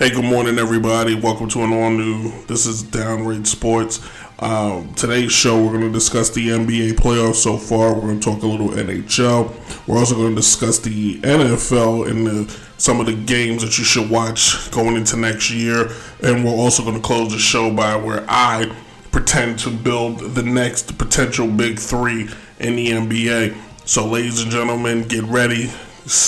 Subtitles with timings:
[0.00, 1.14] Hey, good morning, everybody.
[1.14, 2.32] Welcome to an all new.
[2.46, 4.00] This is Downright Sports.
[4.40, 7.92] Um, today's show, we're going to discuss the NBA playoffs so far.
[7.92, 9.86] We're going to talk a little NHL.
[9.86, 13.84] We're also going to discuss the NFL and the, some of the games that you
[13.84, 15.90] should watch going into next year.
[16.22, 18.74] And we're also going to close the show by where I
[19.12, 23.54] pretend to build the next potential big three in the NBA.
[23.84, 25.70] So, ladies and gentlemen, get ready.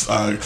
[0.06, 0.36] Uh,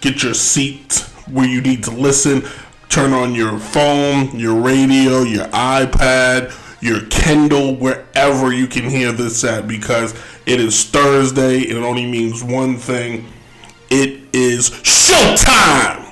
[0.00, 0.98] get your seat
[1.32, 2.44] where you need to listen
[2.88, 9.42] turn on your phone, your radio, your iPad, your Kindle, wherever you can hear this
[9.44, 13.26] at because it is Thursday and it only means one thing
[13.90, 16.02] it is showtime!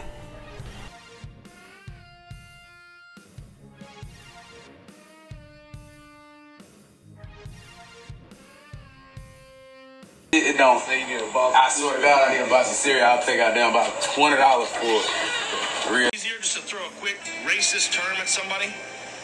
[10.32, 11.56] It don't say you need a box.
[11.56, 13.06] I swear to God, I need a box of cereal.
[13.06, 15.92] I'll take out down about twenty dollars for it.
[15.92, 16.10] Real.
[16.12, 18.74] Easier just to throw a quick racist term at somebody.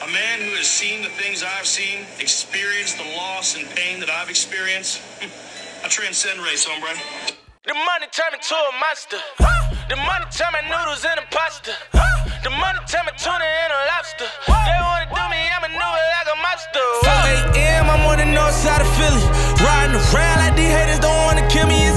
[0.00, 4.08] A man who has seen the things I've seen, experienced the loss and pain that
[4.08, 4.96] I've experienced.
[5.20, 5.28] Hmm.
[5.84, 6.88] I transcend race, hombre.
[7.68, 9.20] The money turned me to a monster.
[9.92, 11.76] The money turned me noodles and a pasta.
[12.40, 14.28] The money turned me tuna and a lobster.
[14.48, 16.86] They wanna do me, I'm a maneuver like a monster.
[17.52, 19.20] 4 a.m., I'm on the north side of Philly.
[19.60, 21.89] Riding around like these haters don't wanna kill me.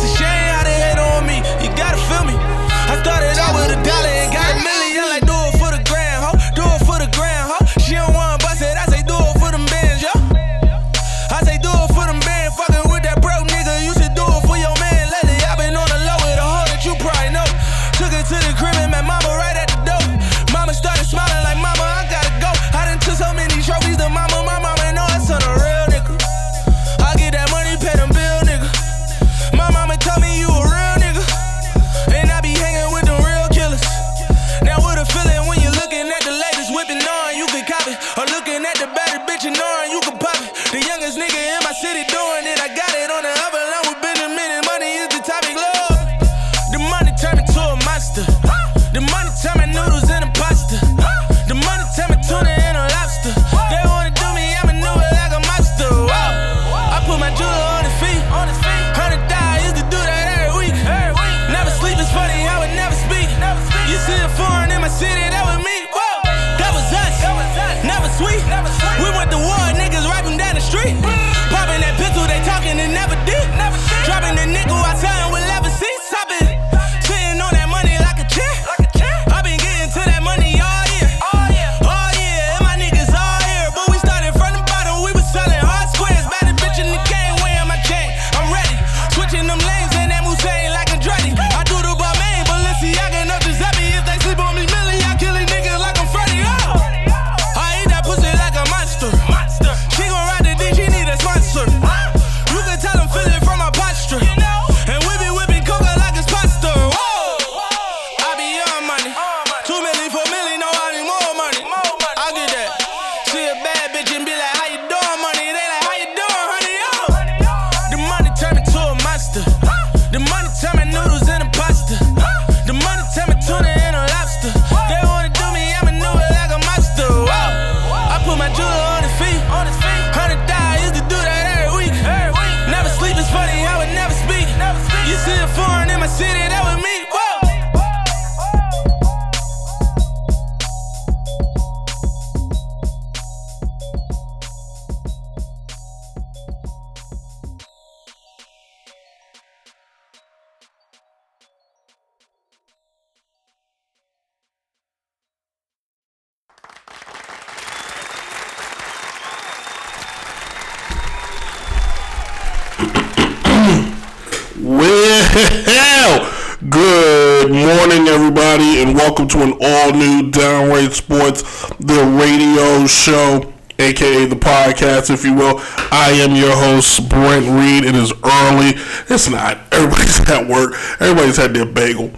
[169.43, 171.41] An all new Downright Sports,
[171.77, 175.59] the radio show, aka the podcast, if you will.
[175.91, 177.83] I am your host, Brent Reed.
[177.83, 178.73] It is early.
[179.09, 179.59] It's not.
[179.71, 182.11] Everybody's at work, everybody's had their bagel.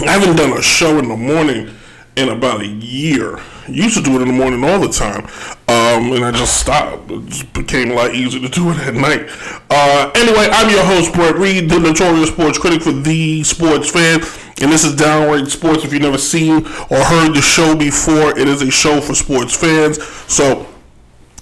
[0.00, 1.74] I haven't done a show in the morning
[2.16, 3.40] in about a year.
[3.68, 5.24] Used to do it in the morning all the time,
[5.68, 7.10] um, and I just stopped.
[7.10, 9.28] It just became a lot easier to do it at night.
[9.68, 14.20] Uh, anyway, I'm your host, Brett Reed, the notorious sports critic for the sports fan,
[14.62, 15.84] and this is Downright Sports.
[15.84, 19.54] If you've never seen or heard the show before, it is a show for sports
[19.56, 20.02] fans.
[20.32, 20.66] So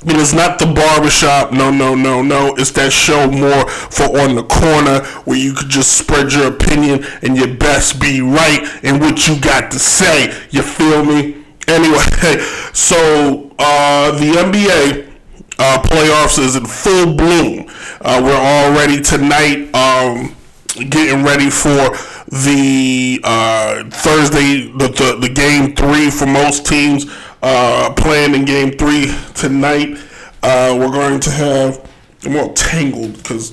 [0.06, 1.53] it is not the barbershop.
[1.53, 2.55] No, no, no, no.
[2.56, 7.05] It's that show more for on the corner where you could just spread your opinion
[7.23, 10.27] and your best be right in what you got to say.
[10.50, 11.44] You feel me?
[11.69, 11.99] Anyway,
[12.72, 15.11] so uh, the NBA
[15.58, 17.70] uh, playoffs is in full bloom.
[18.00, 20.34] Uh, we're already tonight um,
[20.90, 21.96] getting ready for
[22.28, 27.06] the uh, Thursday, the, the, the game three for most teams
[27.43, 29.99] uh, playing in game three tonight.
[30.43, 31.90] Uh, we're going to have,
[32.25, 33.52] I'm all tangled because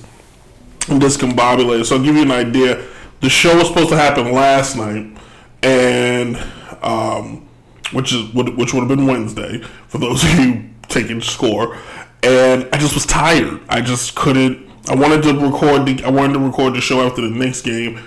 [0.89, 1.85] I'm discombobulated.
[1.85, 2.83] So I'll give you an idea.
[3.21, 5.15] The show was supposed to happen last night,
[5.61, 6.37] and
[6.81, 7.47] um,
[7.91, 11.77] which is which would have been Wednesday for those of you taking score.
[12.23, 13.61] And I just was tired.
[13.67, 14.69] I just couldn't.
[14.89, 15.85] I wanted to record.
[15.85, 17.99] The, I wanted to record the show after the next game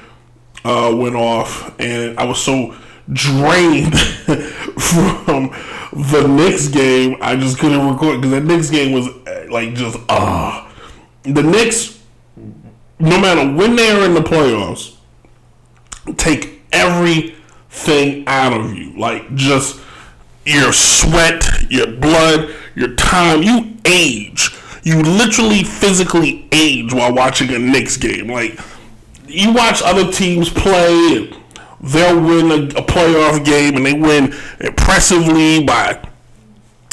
[0.65, 2.77] uh, went off, and I was so
[3.13, 5.51] drained from
[5.93, 7.17] the Knicks game.
[7.21, 9.09] I just couldn't record because that Knicks game was
[9.51, 10.67] like just ah.
[10.67, 10.71] Uh.
[11.25, 12.03] The Knicks,
[12.37, 14.97] no matter when they are in the playoffs,
[16.19, 16.63] take
[17.75, 18.97] everything out of you.
[18.99, 19.81] Like just
[20.45, 23.43] your sweat, your blood, your time.
[23.43, 24.51] You age.
[24.83, 28.29] You literally physically age while watching a Knicks game.
[28.29, 28.59] Like
[29.27, 31.33] you watch other teams play
[31.81, 36.03] they'll win a, a playoff game and they win impressively by,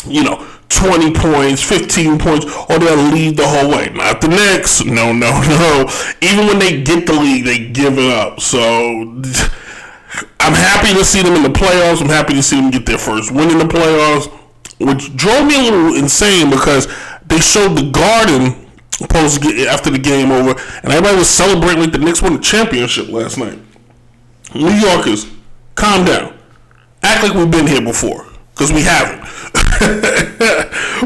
[0.06, 3.90] you know, 20 points, 15 points, or they'll lead the whole way.
[3.94, 4.84] Not the Knicks.
[4.84, 5.90] No, no, no.
[6.22, 8.42] Even when they get the lead, they give it up.
[8.42, 9.22] So
[10.40, 12.02] I'm happy to see them in the playoffs.
[12.02, 14.28] I'm happy to see them get their first win in the playoffs,
[14.80, 16.88] which drove me a little insane because
[17.26, 18.68] they showed the Garden
[19.10, 20.52] post after the game over,
[20.84, 23.60] and everybody was celebrating like the Knicks won the championship last night.
[24.54, 25.28] New Yorkers,
[25.76, 26.38] calm down.
[27.04, 29.22] Act like we've been here before, because we haven't.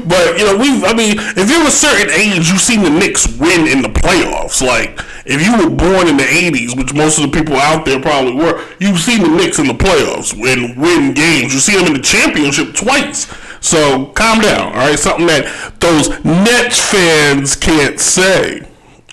[0.08, 0.84] but you know, we've.
[0.84, 4.62] I mean, if you're a certain age, you've seen the Knicks win in the playoffs.
[4.62, 8.00] Like, if you were born in the '80s, which most of the people out there
[8.00, 11.54] probably were, you've seen the Knicks in the playoffs and win games.
[11.54, 13.28] You see them in the championship twice.
[13.62, 15.00] So calm down, all right?
[15.00, 18.68] Something that those Nets fans can't say.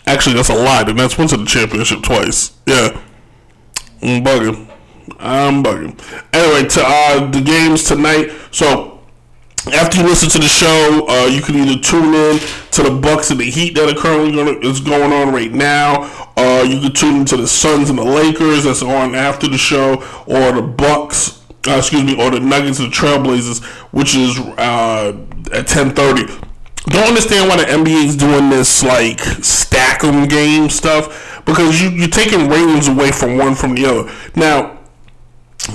[0.06, 0.84] Actually, that's a lie.
[0.84, 2.52] The Nets went to the championship twice.
[2.66, 3.00] Yeah.
[4.02, 4.68] I'm bugging.
[5.18, 5.98] I'm bugging.
[6.34, 8.30] Anyway, to uh, the games tonight.
[8.50, 8.91] So
[9.70, 12.38] after you listen to the show, uh, you can either tune in
[12.72, 16.10] to the Bucks and the Heat that are currently gonna, is going on right now.
[16.36, 19.94] Uh, you can tune into the Suns and the Lakers that's on after the show,
[20.26, 21.40] or the Bucks.
[21.68, 23.62] Uh, excuse me, or the Nuggets and the Trailblazers,
[23.92, 25.16] which is uh,
[25.52, 26.26] at ten thirty.
[26.86, 31.90] Don't understand why the NBA is doing this like stack 'em game stuff because you,
[31.90, 34.12] you're taking ratings away from one from the other.
[34.34, 34.78] Now,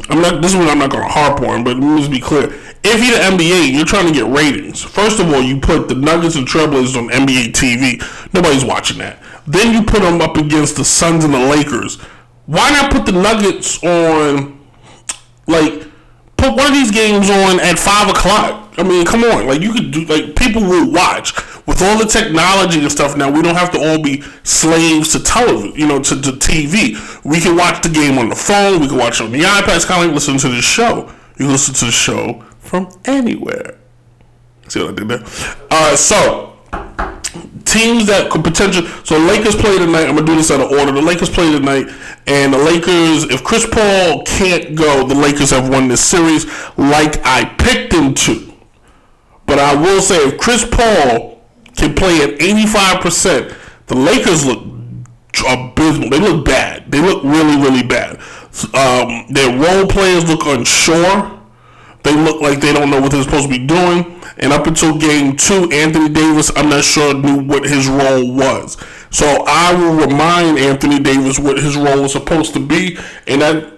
[0.10, 0.42] I'm not.
[0.42, 2.54] This is what I'm not going to harp on, but let me just be clear.
[2.90, 4.82] If you're the NBA, you're trying to get ratings.
[4.82, 8.34] First of all, you put the Nuggets and Trailblazers on NBA TV.
[8.34, 9.22] Nobody's watching that.
[9.46, 12.00] Then you put them up against the Suns and the Lakers.
[12.46, 14.66] Why not put the Nuggets on,
[15.48, 15.86] like,
[16.38, 18.74] put one of these games on at five o'clock?
[18.78, 19.48] I mean, come on.
[19.48, 20.06] Like, you could do.
[20.06, 21.36] Like, people will watch
[21.66, 25.22] with all the technology and stuff now, we don't have to all be slaves to
[25.22, 26.96] television, you know, to, to TV.
[27.26, 28.80] We can watch the game on the phone.
[28.80, 29.76] We can watch it on the iPad.
[29.76, 31.12] It's kind of like listening to the show.
[31.38, 33.78] You listen to the show from anywhere.
[34.68, 35.24] See what I did there?
[35.72, 36.60] Uh, so
[37.66, 38.88] teams that could potentially.
[39.04, 40.08] So Lakers play tonight.
[40.08, 40.92] I'm gonna do this out of order.
[40.92, 41.88] The Lakers play tonight,
[42.28, 43.24] and the Lakers.
[43.26, 46.46] If Chris Paul can't go, the Lakers have won this series,
[46.78, 48.54] like I picked them to.
[49.46, 51.38] But I will say, if Chris Paul
[51.78, 53.56] can play at 85%.
[53.88, 54.64] The Lakers look
[55.48, 56.10] abysmal.
[56.10, 56.92] They look bad.
[56.92, 58.20] They look really, really bad.
[58.74, 61.37] Um, their role players look unsure.
[62.08, 64.22] They look like they don't know what they're supposed to be doing.
[64.38, 68.78] And up until game two, Anthony Davis, I'm not sure knew what his role was.
[69.10, 72.98] So I will remind Anthony Davis what his role is supposed to be,
[73.28, 73.74] and that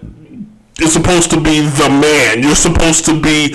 [0.80, 2.44] is supposed to be the man.
[2.44, 3.52] You're supposed to be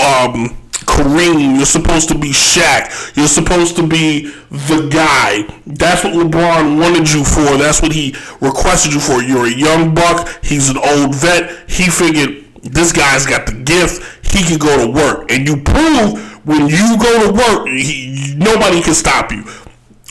[0.00, 0.56] um,
[0.88, 1.56] Kareem.
[1.56, 3.14] You're supposed to be Shaq.
[3.18, 5.42] You're supposed to be the guy.
[5.66, 7.58] That's what LeBron wanted you for.
[7.58, 9.22] That's what he requested you for.
[9.22, 10.42] You're a young buck.
[10.42, 11.68] He's an old vet.
[11.68, 14.26] He figured this guy's got the gift.
[14.32, 15.30] He can go to work.
[15.30, 19.44] And you prove when you go to work, he, nobody can stop you.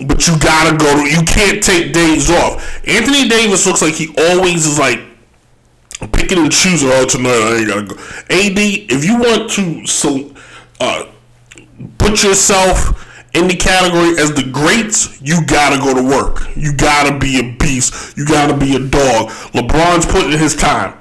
[0.06, 1.10] But you gotta go to.
[1.10, 2.88] You can't take days off.
[2.88, 5.00] Anthony Davis looks like he always is like
[6.13, 6.89] picking and choosing.
[6.91, 7.96] Oh, tonight I ain't gotta go.
[8.29, 10.34] AD, if you want to so,
[10.79, 11.06] uh,
[11.98, 16.48] put yourself in the category as the greats, you gotta go to work.
[16.56, 18.18] You gotta be a beast.
[18.18, 19.29] You gotta be a dog.
[19.53, 20.99] LeBron's putting his time.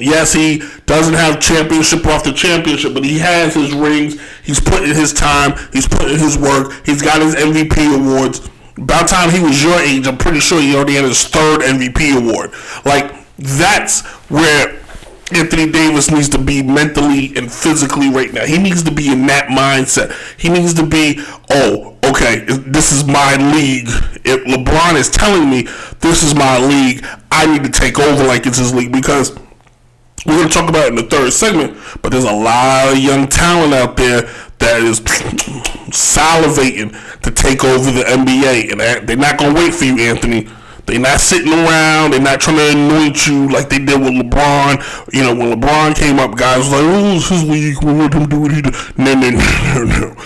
[0.00, 4.20] Yes, he doesn't have championship after championship, but he has his rings.
[4.42, 5.58] He's putting his time.
[5.72, 6.72] He's putting his work.
[6.84, 8.48] He's got his MVP awards.
[8.76, 11.60] By the time he was your age, I'm pretty sure he already had his third
[11.60, 12.52] MVP award.
[12.84, 14.80] Like that's where
[15.32, 18.44] Anthony Davis needs to be mentally and physically right now.
[18.44, 20.12] He needs to be in that mindset.
[20.38, 23.88] He needs to be, oh, okay, this is my league.
[24.24, 25.68] If LeBron is telling me
[26.00, 29.38] this is my league, I need to take over like it's his league because
[30.26, 32.98] we're going to talk about it in the third segment, but there's a lot of
[32.98, 34.22] young talent out there
[34.58, 35.00] that is
[35.90, 40.48] salivating to take over the NBA, and they're not going to wait for you, Anthony.
[40.86, 42.12] They're not sitting around.
[42.12, 45.14] They're not trying to anoint you like they did with LeBron.
[45.14, 47.82] You know, when LeBron came up, guys was like, "Oh, this is league.
[47.82, 50.16] We want him to do what he do." No, no, no, no.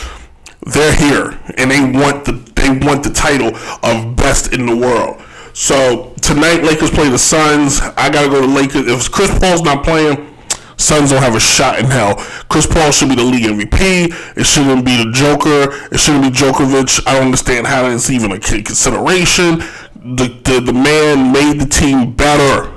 [0.66, 5.20] They're here, and they want the they want the title of best in the world.
[5.54, 7.80] So tonight, Lakers play the Suns.
[7.96, 8.87] I gotta go to Lakers.
[8.87, 10.34] If Chris Paul's not playing,
[10.76, 12.16] Suns don't have a shot in hell.
[12.49, 14.37] Chris Paul should be the league MVP.
[14.37, 15.73] It shouldn't be the Joker.
[15.92, 17.06] It shouldn't be Djokovic.
[17.06, 19.61] I don't understand how that's even a consideration
[20.04, 22.70] the, the, the man made the team better.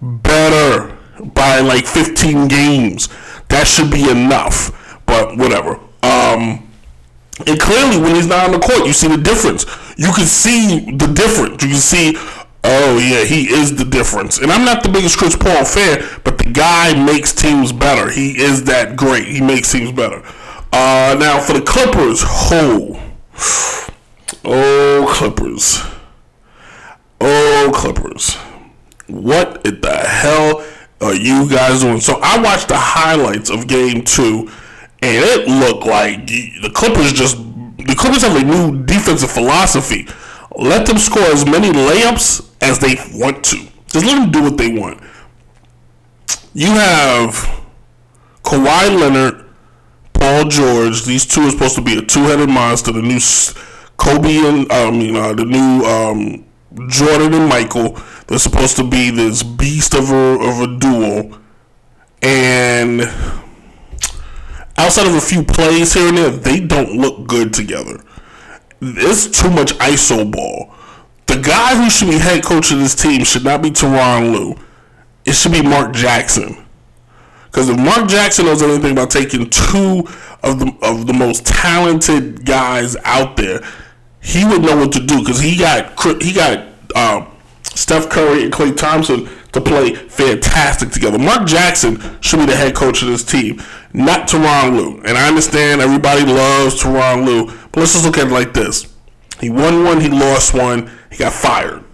[0.00, 3.08] Better by like 15 games.
[3.48, 4.98] That should be enough.
[5.06, 5.78] But whatever.
[6.02, 6.69] Um,
[7.46, 9.64] and clearly, when he's not on the court, you see the difference.
[9.96, 11.62] You can see the difference.
[11.62, 12.14] You can see,
[12.64, 14.38] oh yeah, he is the difference.
[14.38, 18.10] And I'm not the biggest Chris Paul fan, but the guy makes teams better.
[18.10, 19.26] He is that great.
[19.28, 20.22] He makes teams better.
[20.72, 23.02] Uh, now for the Clippers, oh,
[24.44, 25.78] oh Clippers.
[27.20, 28.36] Oh, Clippers.
[29.06, 30.64] What the hell
[31.00, 32.00] are you guys doing?
[32.00, 34.50] So I watched the highlights of game two,
[35.02, 40.06] and it looked like the Clippers just the Clippers have a new defensive philosophy.
[40.56, 43.56] Let them score as many layups as they want to.
[43.86, 45.02] Just let them do what they want.
[46.52, 47.34] You have
[48.42, 49.44] Kawhi Leonard,
[50.12, 51.04] Paul George.
[51.04, 52.92] These two are supposed to be a two-headed monster.
[52.92, 53.20] The new
[53.96, 56.44] Kobe and I mean uh, the new um,
[56.88, 57.98] Jordan and Michael.
[58.26, 61.40] They're supposed to be this beast of a, of a duo.
[62.22, 63.00] And
[64.80, 68.02] outside of a few plays here and there, they don't look good together.
[68.80, 70.74] It's too much ISO ball.
[71.26, 74.56] The guy who should be head coach of this team should not be Tyronn Lue.
[75.24, 76.66] It should be Mark Jackson.
[77.44, 80.04] Because if Mark Jackson knows anything about taking two
[80.42, 83.60] of the of the most talented guys out there
[84.20, 87.26] he would know what to do because he got he got um,
[87.74, 91.18] Steph Curry and Klay Thompson to play fantastic together.
[91.18, 93.60] Mark Jackson should be the head coach of this team,
[93.92, 95.02] not Tyronn Lue.
[95.04, 98.92] And I understand everybody loves Tyronn Lue, but let's just look at it like this:
[99.40, 101.84] he won one, he lost one, he got fired.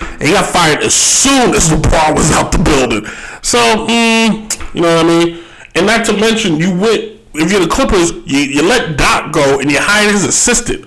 [0.00, 3.04] And he got fired as soon as LeBron was out the building.
[3.42, 5.44] So, mm, you know what I mean?
[5.74, 9.60] And not to mention, you went if you're the Clippers, you, you let Doc go
[9.60, 10.86] and you hire his assistant.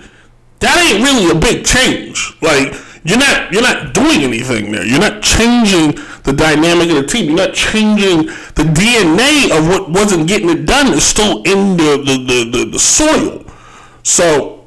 [0.60, 2.36] That ain't really a big change.
[2.42, 2.74] Like
[3.04, 4.86] you're not you're not doing anything there.
[4.86, 7.28] You're not changing the dynamic of the team.
[7.28, 8.26] You're not changing
[8.56, 12.72] the DNA of what wasn't getting it done is still in the the, the, the,
[12.72, 13.46] the soil.
[14.04, 14.66] So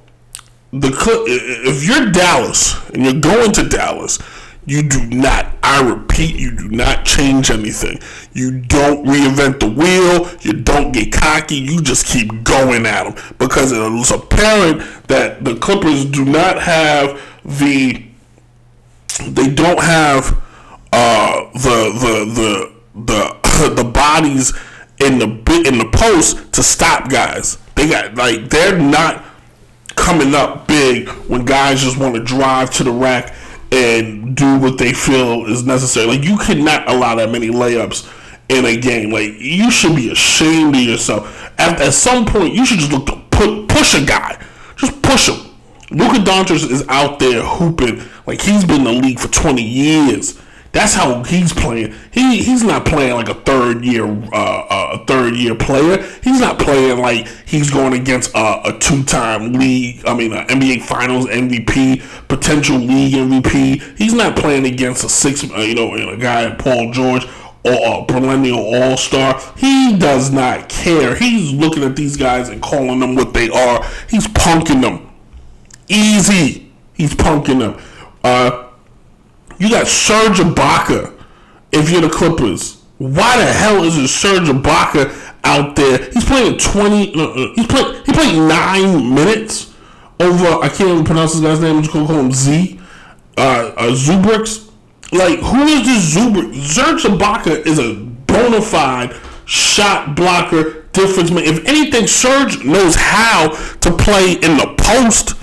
[0.73, 0.93] the
[1.27, 4.19] if you're Dallas and you're going to Dallas,
[4.67, 8.01] you do not, I repeat, you do not change anything.
[8.33, 10.29] You don't reinvent the wheel.
[10.41, 11.55] You don't get cocky.
[11.55, 16.61] You just keep going at them because it was apparent that the Clippers do not
[16.61, 18.05] have the,
[19.29, 20.43] they don't have
[20.97, 24.53] uh, the the the the the bodies
[24.99, 25.27] in the
[25.67, 27.59] in the post to stop guys.
[27.75, 29.23] They got like they're not
[29.95, 33.35] coming up big when guys just want to drive to the rack
[33.71, 36.07] and do what they feel is necessary.
[36.07, 38.11] Like you cannot allow that many layups
[38.49, 39.11] in a game.
[39.11, 41.53] Like you should be ashamed of yourself.
[41.59, 44.43] At, at some point, you should just look to put, push a guy.
[44.77, 45.43] Just push him.
[45.91, 50.41] Luka Doncic is out there hooping like he's been in the league for 20 years.
[50.77, 51.95] That's how he's playing.
[52.11, 56.03] He he's not playing like a third year uh, a third year player.
[56.23, 60.05] He's not playing like he's going against a, a two time league.
[60.07, 63.97] I mean, an NBA Finals MVP, potential league MVP.
[63.97, 67.25] He's not playing against a six uh, you know a guy Paul George
[67.65, 69.41] or a perennial All Star.
[69.57, 71.17] He does not care.
[71.17, 73.83] He's looking at these guys and calling them what they are.
[74.11, 75.11] He's punking them.
[75.89, 76.71] Easy.
[76.93, 77.83] He's punking them.
[78.23, 78.66] Uh,
[79.59, 81.13] you got Serge Ibaka
[81.73, 85.99] if you're the Clippers, why the hell is it Serge Ibaka out there?
[86.13, 87.15] He's playing twenty.
[87.15, 88.05] Uh, uh, he's playing.
[88.05, 89.75] He played nine minutes
[90.21, 90.47] over.
[90.63, 91.77] I can't even pronounce this guy's name.
[91.77, 92.81] I'm just gonna call him Z.
[93.37, 94.71] Uh, uh, Zubrix.
[95.13, 96.55] Like who is this Zubrix?
[96.67, 101.45] Serge Ibaka is a bona fide shot blocker difference man.
[101.45, 103.51] If anything, Serge knows how
[103.83, 105.35] to play in the post.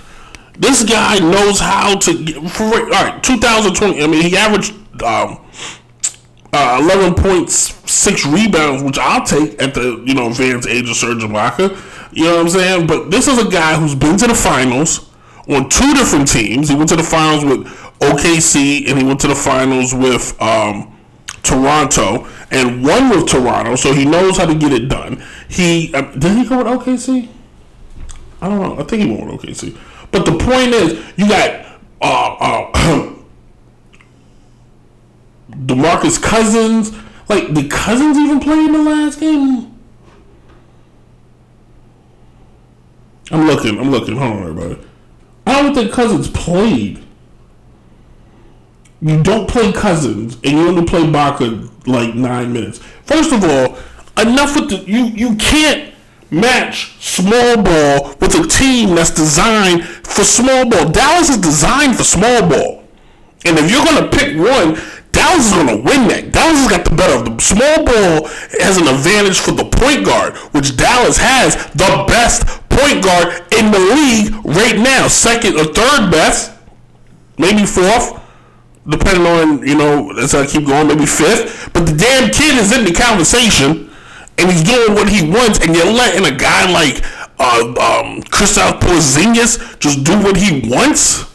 [0.57, 2.35] This guy knows how to get.
[2.51, 4.03] For, all right, 2020.
[4.03, 5.39] I mean, he averaged um,
[6.53, 11.75] uh, 11.6 rebounds, which I'll take at the you know advanced age of Serge Ibaka.
[12.15, 12.87] You know what I'm saying?
[12.87, 15.09] But this is a guy who's been to the finals
[15.49, 16.69] on two different teams.
[16.69, 17.65] He went to the finals with
[17.99, 20.95] OKC, and he went to the finals with um,
[21.41, 23.75] Toronto, and won with Toronto.
[23.75, 25.23] So he knows how to get it done.
[25.49, 27.29] He uh, did he go with OKC?
[28.41, 28.79] I don't know.
[28.79, 29.75] I think he went with OKC.
[30.13, 31.65] But the point is, you got
[31.99, 32.71] uh, uh,
[35.49, 36.91] DeMarcus Cousins.
[37.27, 39.75] Like, the Cousins even play in the last game?
[43.31, 43.79] I'm looking.
[43.79, 44.15] I'm looking.
[44.15, 44.87] Hold on, everybody.
[45.47, 47.03] I don't think Cousins played.
[49.01, 52.77] You don't play Cousins, and you only play Barker like nine minutes.
[53.05, 53.79] First of all,
[54.21, 55.05] enough with the you.
[55.05, 55.92] You can't
[56.33, 60.89] match small ball with a team that's designed for small ball.
[60.89, 62.83] Dallas is designed for small ball,
[63.45, 64.75] and if you're gonna pick one,
[65.11, 66.31] Dallas is gonna win that.
[66.31, 68.27] Dallas has got the better of the small ball
[68.59, 73.71] has an advantage for the point guard, which Dallas has the best point guard in
[73.71, 76.51] the league right now, second or third best,
[77.37, 78.19] maybe fourth
[78.87, 81.71] depending on you know as I keep going, maybe fifth.
[81.73, 83.89] But the damn kid is in the conversation,
[84.37, 87.03] and he's doing what he wants, and you're letting a guy like
[87.39, 91.25] uh, um, Kristaps Porzingis just do what he wants.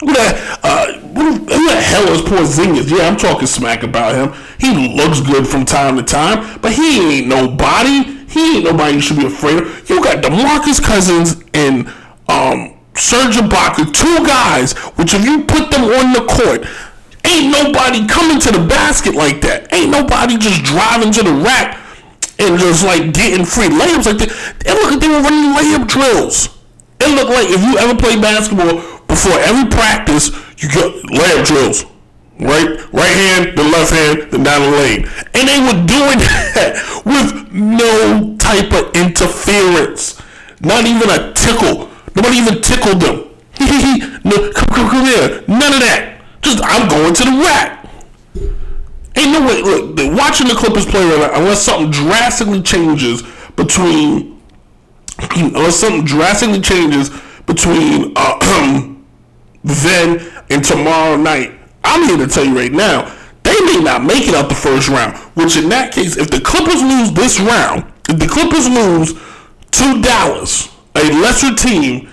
[0.00, 2.90] Who the, uh, who the hell is Porzingis?
[2.90, 4.32] Yeah, I'm talking smack about him.
[4.60, 8.16] He looks good from time to time, but he ain't nobody.
[8.28, 9.90] He ain't nobody you should be afraid of.
[9.90, 11.88] You got DeMarcus Cousins and
[12.28, 16.66] um, Serge Ibaka, two guys, which if you put them on the court,
[17.24, 19.72] ain't nobody coming to the basket like that.
[19.72, 21.76] Ain't nobody just driving to the rack
[22.38, 24.30] and just like getting free layups like that.
[24.66, 26.48] Looked like they were running layup drills.
[27.00, 31.84] It looked like if you ever played basketball before every practice, you got layup drills.
[32.38, 36.18] Right, right hand, the left hand, then down the lane, and they were doing
[36.54, 40.22] that with no type of interference,
[40.60, 41.90] not even a tickle.
[42.14, 43.34] Nobody even tickled them.
[44.24, 45.42] no, come, come, come here.
[45.48, 46.22] None of that.
[46.40, 47.77] Just I'm going to the rack.
[49.18, 49.62] Ain't no way.
[49.62, 53.22] Look, watching the Clippers play right now, unless something drastically changes
[53.56, 54.40] between,
[55.18, 57.10] unless something drastically changes
[57.46, 58.38] between uh,
[59.64, 61.58] then and tomorrow night.
[61.82, 64.88] I'm here to tell you right now, they may not make it out the first
[64.88, 65.16] round.
[65.34, 69.14] Which in that case, if the Clippers lose this round, if the Clippers lose
[69.72, 72.07] to Dallas a lesser team,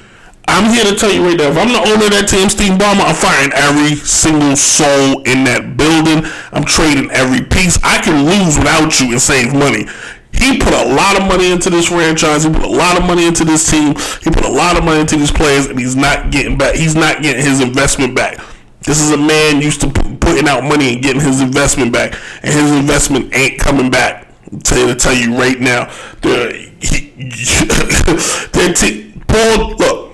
[0.47, 2.77] I'm here to tell you right now, if I'm the owner of that team, Steve
[2.77, 6.21] Ballmer, I'm firing every single soul in that building.
[6.53, 7.81] I'm trading every piece.
[7.81, 9.89] I can lose without you and save money.
[10.31, 12.43] He put a lot of money into this franchise.
[12.43, 13.95] He put a lot of money into this team.
[14.21, 16.75] He put a lot of money into these players, and he's not getting back.
[16.75, 18.37] He's not getting his investment back.
[18.81, 22.53] This is a man used to putting out money and getting his investment back, and
[22.53, 24.27] his investment ain't coming back.
[24.51, 25.85] I'm to tell you right now,
[26.21, 26.69] the
[28.75, 30.04] t- Paul, look,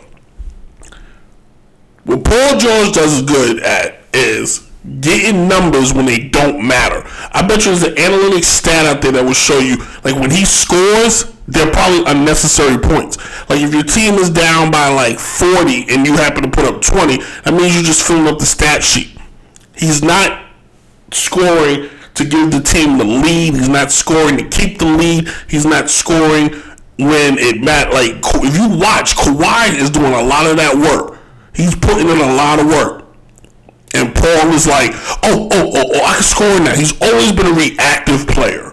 [2.03, 4.67] what Paul George does good at is
[4.99, 7.03] getting numbers when they don't matter.
[7.31, 10.31] I bet you there's an analytics stat out there that will show you, like when
[10.31, 13.17] he scores, they're probably unnecessary points.
[13.49, 16.81] Like if your team is down by like 40 and you happen to put up
[16.81, 19.15] 20, that means you're just filling up the stat sheet.
[19.75, 20.45] He's not
[21.11, 23.53] scoring to give the team the lead.
[23.53, 25.29] He's not scoring to keep the lead.
[25.47, 26.49] He's not scoring
[26.97, 27.93] when it matters.
[27.93, 31.19] Like if you watch, Kawhi is doing a lot of that work.
[31.53, 33.05] He's putting in a lot of work.
[33.93, 34.91] And Paul is like,
[35.23, 36.73] oh, oh, oh, oh, I can score now.
[36.73, 38.71] He's always been a reactive player.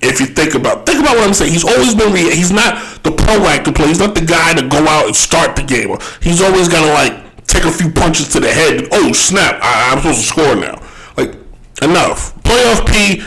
[0.00, 3.02] If you think about think about what I'm saying, he's always been re- he's not
[3.02, 3.88] the proactive player.
[3.88, 5.94] He's not the guy to go out and start the game.
[6.22, 8.88] He's always to like take a few punches to the head.
[8.92, 9.58] Oh snap!
[9.60, 10.80] I, I'm supposed to score now.
[11.18, 11.34] Like
[11.82, 12.34] enough.
[12.42, 13.20] Playoff P.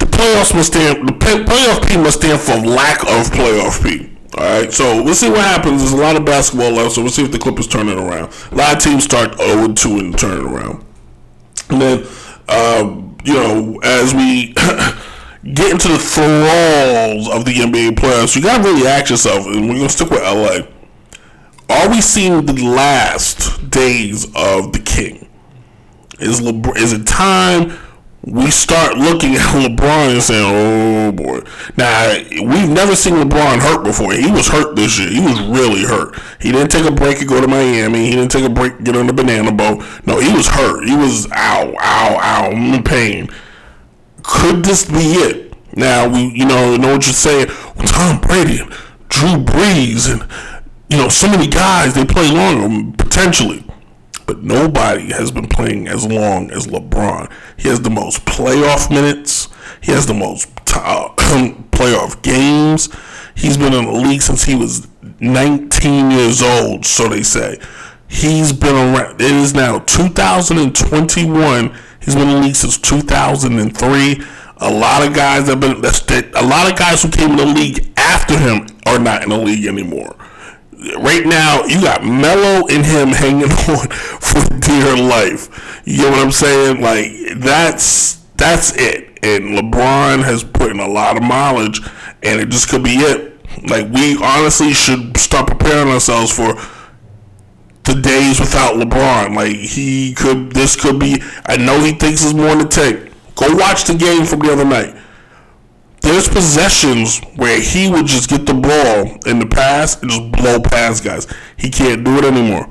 [0.00, 1.08] The playoffs must stand.
[1.08, 4.13] The playoff P must stand for lack of playoff P.
[4.36, 5.80] All right, so we'll see what happens.
[5.80, 8.32] There's a lot of basketball left, so we'll see if the Clippers turn it around.
[8.50, 10.84] A lot of teams start 0 2 and turn it around.
[11.70, 12.06] And then,
[12.48, 14.52] um, you know, as we
[15.54, 19.68] get into the thralls of the NBA playoffs, you got to really ask yourself, and
[19.68, 20.66] we're going to stick with LA.
[21.68, 25.28] Are we seeing the last days of the King?
[26.18, 27.78] Is LeBron, is it time
[28.26, 31.40] we start looking at LeBron and saying, "Oh boy."
[31.76, 34.12] Now we've never seen LeBron hurt before.
[34.14, 35.10] He was hurt this year.
[35.10, 36.18] He was really hurt.
[36.40, 38.06] He didn't take a break and go to Miami.
[38.06, 39.84] He didn't take a break get on the banana boat.
[40.06, 40.84] No, he was hurt.
[40.84, 43.28] He was ow, ow, ow, in pain.
[44.22, 45.54] Could this be it?
[45.76, 47.48] Now we, you know, know what you're saying.
[47.86, 48.58] Tom Brady,
[49.08, 50.28] Drew Brees, and
[50.88, 53.64] you know, so many guys they play longer potentially
[54.26, 57.30] but nobody has been playing as long as LeBron.
[57.56, 59.48] He has the most playoff minutes.
[59.80, 61.08] He has the most uh,
[61.70, 62.88] playoff games.
[63.34, 64.86] He's been in the league since he was
[65.20, 67.58] 19 years old, so they say.
[68.08, 69.20] He's been around.
[69.20, 71.74] It is now 2021.
[72.00, 74.22] He's been in the league since 2003.
[74.58, 75.84] A lot of guys have been.
[75.84, 79.38] A lot of guys who came in the league after him are not in the
[79.38, 80.16] league anymore
[80.98, 85.82] right now you got Melo and him hanging on for dear life.
[85.84, 86.80] You get what I'm saying?
[86.80, 89.18] Like that's that's it.
[89.22, 91.80] And LeBron has put in a lot of mileage,
[92.22, 93.32] and it just could be it.
[93.68, 96.54] Like we honestly should start preparing ourselves for
[97.84, 99.34] the days without LeBron.
[99.34, 101.22] Like he could, this could be.
[101.46, 103.12] I know he thinks it's more to take.
[103.34, 104.96] Go watch the game from the other night
[106.04, 110.60] there's possessions where he would just get the ball in the pass and just blow
[110.60, 111.26] past guys.
[111.56, 112.70] He can't do it anymore.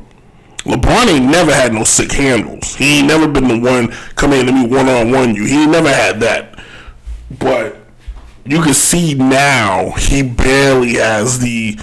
[0.59, 2.75] LeBron ain't never had no sick handles.
[2.75, 5.45] He ain't never been the one coming in to me one on one you.
[5.45, 6.57] He ain't never had that.
[7.39, 7.77] But
[8.45, 11.77] you can see now he barely has the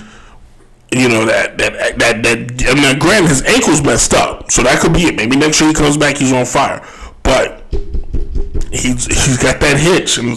[0.92, 2.66] you know that that that that.
[2.68, 5.14] I mean, granted, his ankle's messed up, so that could be it.
[5.14, 6.84] Maybe next year he comes back, he's on fire.
[7.22, 7.64] But
[8.72, 10.36] he's he's got that hitch, and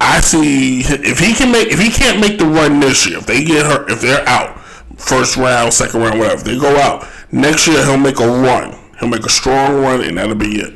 [0.00, 3.26] I see if he can make if he can't make the run this year, if
[3.26, 4.58] they get hurt, if they're out
[4.98, 8.76] first round, second round, whatever, they go out next year, he'll make a run.
[8.98, 10.74] He'll make a strong run, and that'll be it.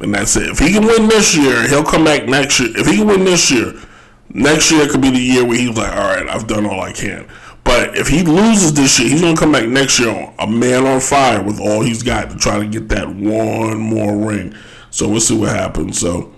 [0.00, 0.48] And that's it.
[0.48, 2.70] If he can win this year, he'll come back next year.
[2.74, 3.74] If he can win this year,
[4.30, 6.92] next year could be the year where he's like, all right, I've done all I
[6.92, 7.28] can.
[7.64, 10.98] But if he loses this year, he's gonna come back next year a man on
[10.98, 14.54] fire with all he's got to try to get that one more ring.
[14.90, 16.00] So we'll see what happens.
[16.00, 16.32] So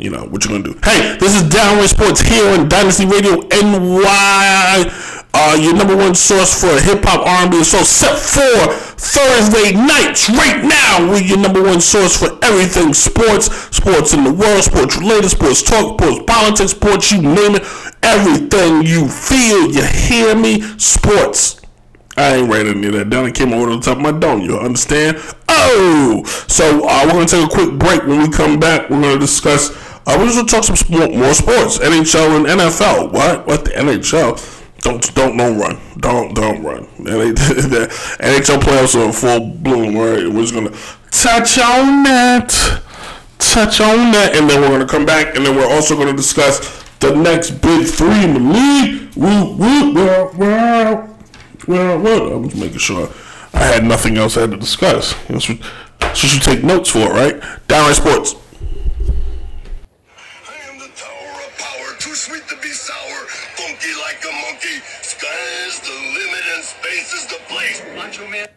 [0.00, 0.78] you know what you're gonna do.
[0.82, 4.90] Hey, this is Downright Sports here on Dynasty Radio NY.
[5.32, 10.28] Uh, your number one source for hip hop, R&B, soul, set for Thursday nights.
[10.30, 14.96] Right now, we're your number one source for everything sports, sports in the world, sports
[14.96, 17.62] related, sports talk, sports politics, sports you name it,
[18.02, 21.60] everything you feel, you hear me, sports.
[22.16, 23.26] I ain't writing any of that down.
[23.26, 24.40] It came over the top of my dome.
[24.40, 25.16] You understand?
[25.48, 28.02] Oh, so uh, we're gonna take a quick break.
[28.02, 29.70] When we come back, we're gonna discuss
[30.10, 33.12] uh, we're just talk some more sports, NHL and NFL.
[33.12, 33.46] What?
[33.46, 34.58] What the NHL?
[34.80, 35.78] Don't don't don't run.
[35.98, 36.88] Don't don't run.
[36.98, 37.88] The
[38.20, 39.96] NHL playoffs are full bloom.
[39.96, 40.26] Right?
[40.28, 40.76] We're just gonna
[41.10, 42.48] touch on that,
[43.38, 46.82] touch on that, and then we're gonna come back, and then we're also gonna discuss
[47.00, 49.14] the next big three in the league.
[49.16, 50.30] Woo woo well
[51.98, 52.32] well.
[52.32, 53.08] I was making sure
[53.52, 55.14] I had nothing else I had to discuss.
[55.44, 57.68] So you should take notes for it, right?
[57.68, 58.34] Downright Sports.
[62.00, 63.20] too sweet to be sour,
[63.60, 64.80] funky like a monkey.
[65.02, 67.82] Sky's the limit and space is the place.
[67.94, 68.48] Macho Man.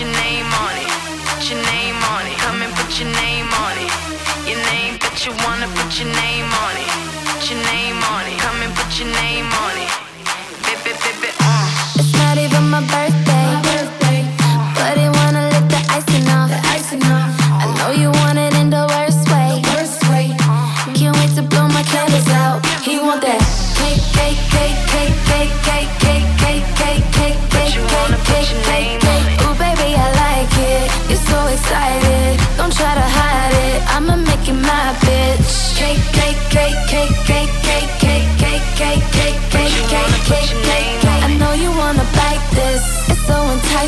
[0.00, 0.88] Your name on it.
[1.28, 2.38] Put your name on it.
[2.38, 3.92] Come and put your name on it.
[4.48, 6.49] Your name, but you wanna put your name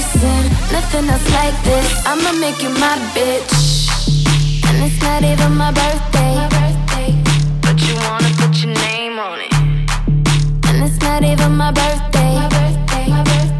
[0.02, 0.50] enticing.
[0.72, 2.06] Nothing else like this.
[2.06, 3.52] I'ma make you my bitch.
[4.68, 6.34] And it's not even my birthday.
[7.60, 9.52] But you wanna put your name on it.
[10.68, 12.34] And it's not even my birthday.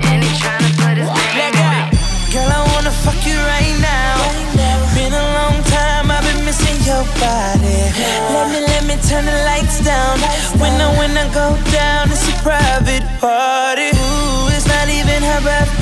[0.09, 2.33] And he's trying to put his name on it.
[2.33, 4.17] Girl, I wanna fuck you right now.
[4.95, 7.81] Been a long time, I've been missing your body.
[8.35, 10.19] Let me, let me turn the lights down.
[10.61, 13.92] When I, when I go down, it's a private party.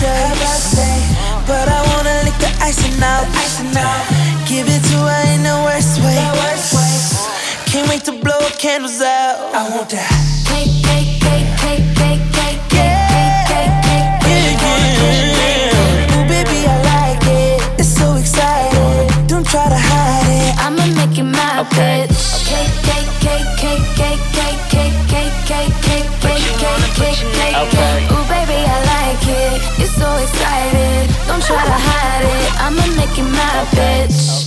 [0.00, 0.98] Birthday.
[1.46, 3.26] But I wanna lick the icing out.
[4.48, 6.16] Give it to her in the worst way.
[7.66, 9.54] Can't wait to blow candles out.
[9.54, 10.10] I want that.
[10.48, 11.09] Cake, cake,
[32.70, 34.46] I'ma make you my bitch.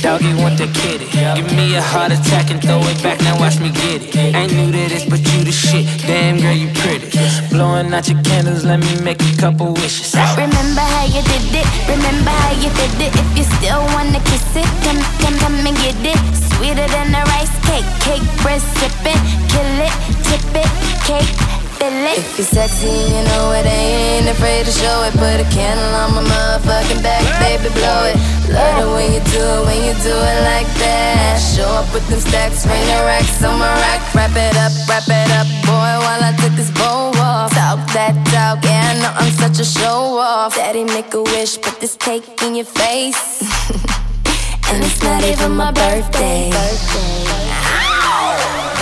[0.00, 1.06] Doggy want the kitty.
[1.36, 4.16] Give me a heart attack and throw it back, now watch me get it.
[4.16, 5.84] Ain't new to this, but you the shit.
[6.08, 7.12] Damn girl, you pretty.
[7.50, 10.16] Blowing out your candles, let me make a couple wishes.
[10.40, 11.68] Remember how you did it?
[11.86, 13.12] Remember how you did it?
[13.12, 16.18] If you still wanna kiss it, come, come, come and get it.
[16.56, 19.20] Sweeter than a rice cake, cake bread sipping,
[19.52, 19.94] kill it,
[20.24, 20.70] tip it,
[21.04, 21.61] cake.
[21.82, 21.92] Fill.
[22.12, 23.66] If you're sexy, you know it.
[23.66, 25.12] I ain't afraid to show it.
[25.14, 28.16] Put a candle on my motherfucking back, baby, blow it.
[28.52, 31.40] Love it when you do it, when you do it like that.
[31.40, 34.00] Show up with them stacks, ring the racks on my rack.
[34.14, 37.50] Wrap it up, wrap it up, boy, while I took this bow off.
[37.52, 40.54] Talk that talk, yeah, I know I'm such a show off.
[40.54, 43.42] Daddy, make a wish, put this cake in your face.
[44.70, 46.50] and it's not even my birthday.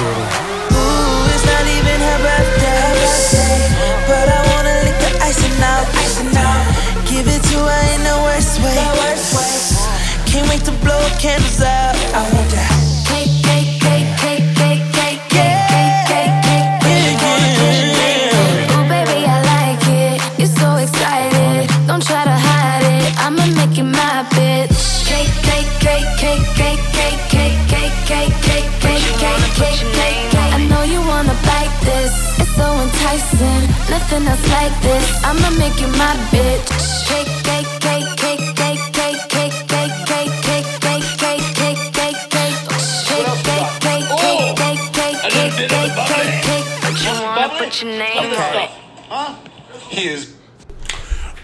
[0.01, 0.60] Ooh,
[1.41, 3.01] it's not even her birthday.
[3.33, 3.90] But I
[35.83, 36.69] I'ma make you my bitch.
[37.09, 42.59] Cake, cake, cake, cake, cake, cake, cake, cake, cake, cake, cake, cake, cake, cake, cake.
[42.91, 44.83] Cake, cake, cake, cake, cake,
[45.33, 46.69] cake, cake, cake, cake, cake.
[46.83, 48.71] But you wanna put your name on it.
[49.89, 50.35] He is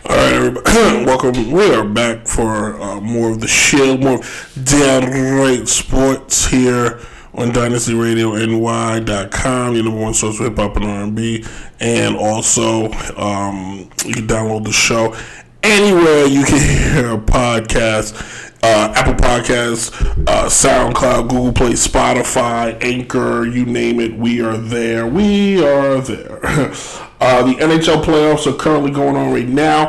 [0.08, 1.04] All right, everybody.
[1.04, 1.50] Welcome.
[1.50, 4.20] We are back for uh, more of the show, more
[4.62, 7.00] downright sports here
[7.36, 11.44] on DynastyRadioNY.com, your number one source for hip hop and R&B,
[11.80, 15.14] and also um, you can download the show
[15.62, 18.42] anywhere you can hear a podcast.
[18.62, 19.92] Uh, Apple Podcasts,
[20.26, 25.06] uh, SoundCloud, Google Play, Spotify, Anchor, you name it, we are there.
[25.06, 26.72] We are there.
[27.18, 29.88] Uh, the NHL playoffs are currently going on right now.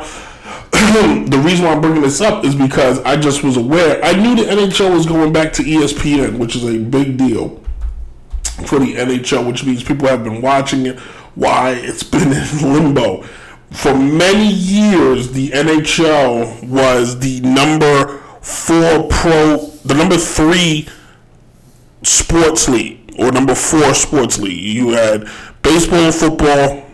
[1.29, 4.03] the reason why I'm bringing this up is because I just was aware.
[4.03, 7.61] I knew the NHL was going back to ESPN, which is a big deal
[8.65, 10.99] for the NHL, which means people have been watching it.
[11.35, 13.23] Why it's been in limbo
[13.71, 15.31] for many years.
[15.31, 20.87] The NHL was the number four pro, the number three
[22.03, 24.63] sports league or number four sports league.
[24.63, 25.27] You had
[25.63, 26.85] baseball football,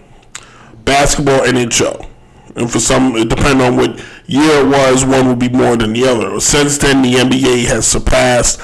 [0.86, 2.10] basketball, NHL.
[2.56, 5.94] And for some, it depending on what year it was, one would be more than
[5.94, 6.40] the other.
[6.40, 8.60] Since then, the NBA has surpassed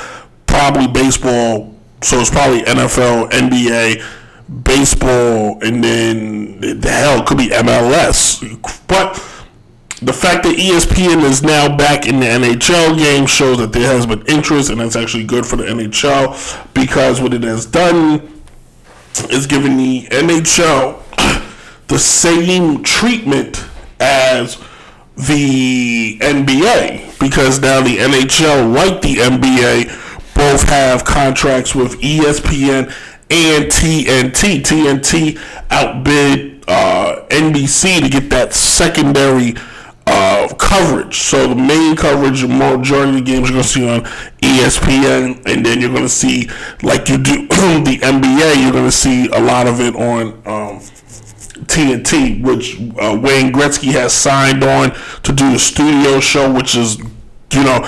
[0.45, 4.03] probably baseball, so it's probably NFL, NBA,
[4.63, 8.41] baseball, and then the hell could be MLS.
[8.87, 9.15] But
[10.01, 14.05] the fact that ESPN is now back in the NHL game shows that there has
[14.05, 18.41] been interest, and that's actually good for the NHL because what it has done
[19.29, 21.03] is given the NHL
[21.87, 23.65] the same treatment
[23.99, 24.57] as
[25.15, 32.85] the NBA because now the NHL, like the NBA, both have contracts with ESPN
[33.29, 34.61] and TNT.
[34.61, 39.55] TNT outbid uh, NBC to get that secondary
[40.07, 41.19] uh, coverage.
[41.19, 44.01] So the main coverage, the majority of the games you're going to see on
[44.41, 46.49] ESPN, and then you're going to see,
[46.81, 50.81] like you do the NBA, you're going to see a lot of it on um,
[51.69, 54.91] TNT, which uh, Wayne Gretzky has signed on
[55.23, 57.79] to do a studio show, which is, you know,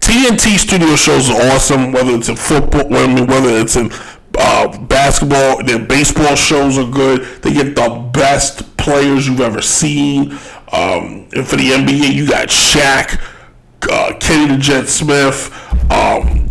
[0.00, 1.92] TNT studio shows are awesome.
[1.92, 3.90] Whether it's in football, I mean, whether it's in
[4.38, 7.22] uh, basketball, their baseball shows are good.
[7.42, 10.32] They get the best players you've ever seen.
[10.72, 13.20] Um, and for the NBA, you got Shaq,
[13.90, 15.52] uh, Kenny the Jet Smith,
[15.90, 16.48] um,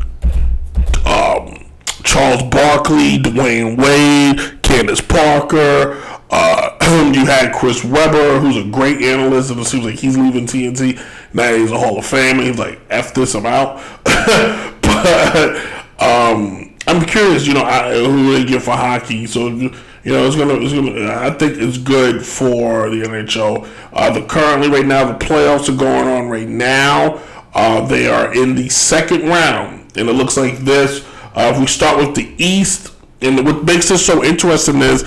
[1.06, 1.66] um,
[2.04, 6.04] Charles Barkley, Dwyane Wade, Candace Parker.
[6.30, 6.72] Uh,
[7.14, 11.02] you had Chris Webber, who's a great analyst, and it seems like he's leaving TNT.
[11.34, 12.40] Now he's a Hall of Fame.
[12.40, 15.56] He's like, "F this, I'm out." but
[16.00, 19.26] um, I'm curious, you know, I, who they get for hockey.
[19.26, 21.14] So you know, it's gonna, it's gonna.
[21.14, 23.68] I think it's good for the NHL.
[23.92, 27.22] Uh, the currently right now, the playoffs are going on right now.
[27.54, 31.06] Uh, they are in the second round, and it looks like this.
[31.36, 35.04] Uh, if we start with the East, and what makes this so interesting is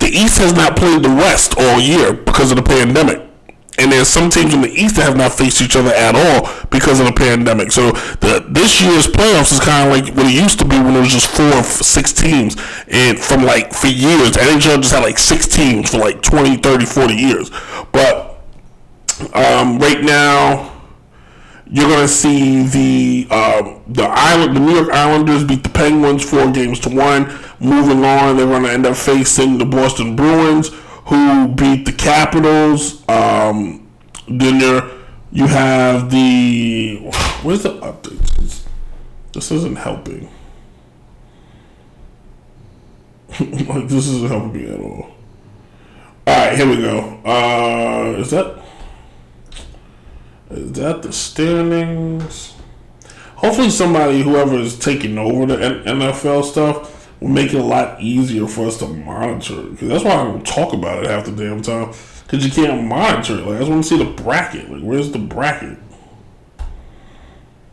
[0.00, 3.30] the East has not played the West all year because of the pandemic.
[3.78, 6.50] And there's some teams in the East that have not faced each other at all
[6.68, 7.72] because of the pandemic.
[7.72, 10.96] So the this year's playoffs is kind of like what it used to be when
[10.96, 12.56] it was just four or six teams.
[12.88, 16.84] And from like for years, NHL just had like six teams for like 20, 30,
[16.84, 17.50] 40 years.
[17.92, 18.42] But
[19.32, 20.79] um, right now,
[21.72, 26.50] you're gonna see the um, the island, the New York Islanders beat the Penguins four
[26.50, 27.26] games to one.
[27.60, 30.70] Moving on, they're gonna end up facing the Boston Bruins,
[31.06, 33.08] who beat the Capitals.
[33.08, 33.88] Um,
[34.26, 34.82] then there,
[35.30, 36.96] you have the
[37.42, 38.64] where's the updates?
[39.32, 40.28] This isn't helping.
[43.38, 45.14] like this isn't helping me at all.
[46.26, 46.98] All right, here we go.
[47.24, 48.60] Uh, is that
[50.50, 52.54] is that the standings?
[53.36, 58.46] Hopefully, somebody, whoever is taking over the NFL stuff, will make it a lot easier
[58.46, 59.62] for us to monitor.
[59.62, 61.94] Because that's why I don't talk about it half the damn time.
[62.24, 63.46] Because you can't monitor it.
[63.46, 64.70] Like, I just want to see the bracket.
[64.70, 65.78] Like, where's the bracket?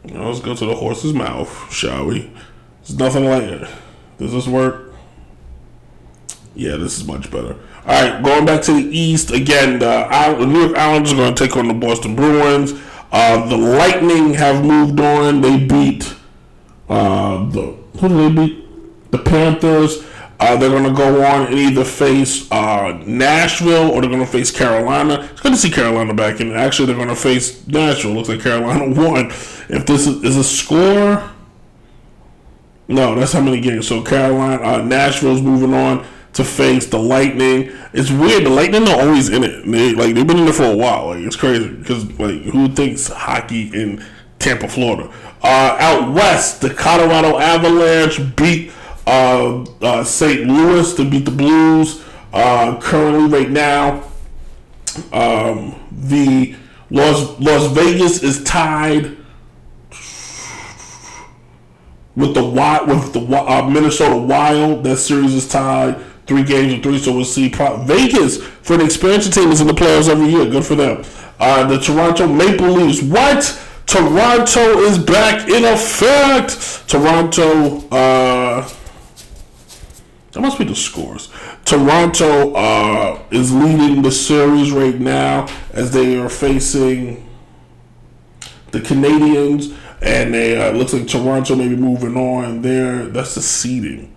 [0.06, 2.32] You know, let's go to the horse's mouth, shall we?
[2.82, 3.68] There's nothing like it.
[4.18, 4.94] Does this work?
[6.56, 7.58] Yeah, this is much better.
[7.88, 9.80] All right, going back to the East again.
[9.80, 12.74] The, New York Islanders are going to take on the Boston Bruins.
[13.14, 15.40] Uh, the Lightning have moved on.
[15.40, 16.14] They beat
[16.90, 19.12] uh, the who did they beat?
[19.12, 20.04] The Panthers.
[20.38, 24.32] Uh, they're going to go on and either face uh, Nashville or they're going to
[24.32, 25.28] face Carolina.
[25.32, 26.52] It's good to see Carolina back in.
[26.52, 28.12] Actually, they're going to face Nashville.
[28.12, 29.28] Looks like Carolina won.
[29.70, 31.32] If this is, is a score,
[32.90, 33.88] no, that's how many games.
[33.88, 36.06] So Carolina, uh, Nashville's moving on
[36.38, 37.72] to face the Lightning.
[37.94, 38.46] It's weird.
[38.46, 39.66] The Lightning are always in it.
[39.66, 41.08] They like they've been in it for a while.
[41.08, 44.06] Like it's crazy because like who thinks hockey in
[44.38, 45.12] Tampa, Florida?
[45.42, 48.72] Uh, out west, the Colorado Avalanche beat
[49.08, 50.48] uh, uh, St.
[50.48, 52.06] Louis to beat the Blues.
[52.32, 54.04] Uh, currently, right now,
[55.12, 56.56] um, the
[56.92, 59.18] Las Las Vegas is tied
[62.16, 64.84] with the with the uh, Minnesota Wild.
[64.84, 67.00] That series is tied three games and three.
[67.00, 67.50] So we'll see.
[67.50, 70.46] Vegas for an expansion team is in the playoffs every year.
[70.46, 71.04] Good for them.
[71.40, 73.02] Uh, the Toronto Maple Leafs.
[73.02, 73.64] What?
[73.86, 76.88] Toronto is back in effect.
[76.90, 77.88] Toronto.
[77.90, 78.70] Uh,
[80.34, 81.32] that must be the scores.
[81.66, 87.28] Toronto uh, is leading the series right now as they are facing
[88.72, 92.62] the Canadiens, and they uh, looks like Toronto may be moving on.
[92.62, 94.14] There, that's the seeding.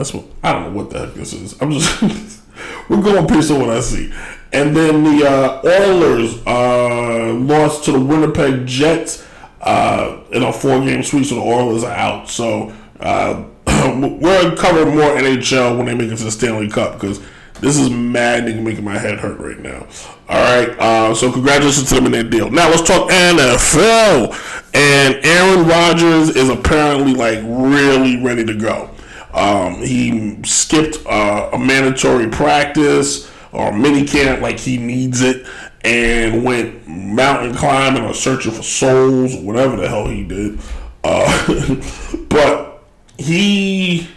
[0.00, 1.60] That's what I don't know what the heck this is.
[1.60, 2.00] I'm just
[2.88, 4.10] we're going based on what I see.
[4.50, 9.28] And then the uh, Oilers uh, lost to the Winnipeg Jets
[9.60, 12.30] uh, in a four game sweep, so the Oilers are out.
[12.30, 17.20] So uh, we're covering more NHL when they make it to the Stanley Cup because
[17.60, 19.86] this is maddening, making my head hurt right now.
[20.30, 22.50] All right, uh, so congratulations to them in that deal.
[22.50, 24.64] Now let's talk NFL.
[24.72, 28.90] And Aaron Rodgers is apparently like really ready to go.
[29.32, 35.46] Um, he skipped uh, a mandatory practice or mini camp like he needs it
[35.82, 40.58] and went mountain climbing or searching for souls or whatever the hell he did.
[41.02, 41.76] Uh,
[42.28, 42.82] but
[43.18, 44.08] he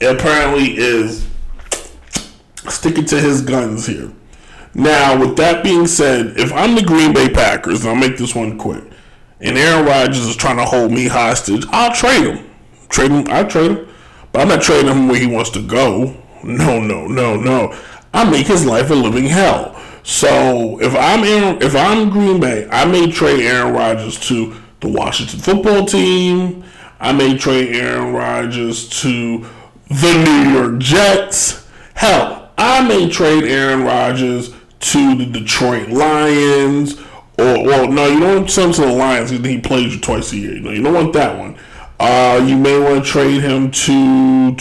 [0.00, 1.26] apparently is
[2.68, 4.12] sticking to his guns here.
[4.74, 8.34] Now, with that being said, if I'm the Green Bay Packers, and I'll make this
[8.34, 8.84] one quick,
[9.40, 12.50] and Aaron Rodgers is trying to hold me hostage, I'll trade him.
[12.88, 13.26] Trade him.
[13.28, 13.88] I'll trade him.
[14.36, 16.14] But I'm not trading him where he wants to go.
[16.44, 17.74] No, no, no, no.
[18.12, 19.80] I make his life a living hell.
[20.02, 24.88] So if I'm Aaron, if I'm Green Bay, I may trade Aaron Rodgers to the
[24.88, 26.64] Washington football team.
[27.00, 29.46] I may trade Aaron Rodgers to
[29.88, 31.66] the New York Jets.
[31.94, 37.00] Hell, I may trade Aaron Rodgers to the Detroit Lions.
[37.38, 40.30] Or well, no, you don't send him to the Lions because he plays you twice
[40.32, 40.60] a year.
[40.60, 41.55] Know, you don't want that one.
[41.98, 44.56] Uh, you may want to trade him to.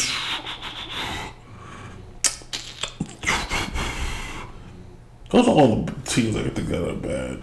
[5.32, 7.42] Those are all the teams I think that are bad.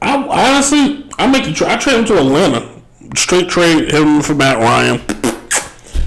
[0.00, 2.80] I honestly, I make a tra- I trade him to Atlanta.
[3.16, 4.98] Straight trade him for Matt Ryan.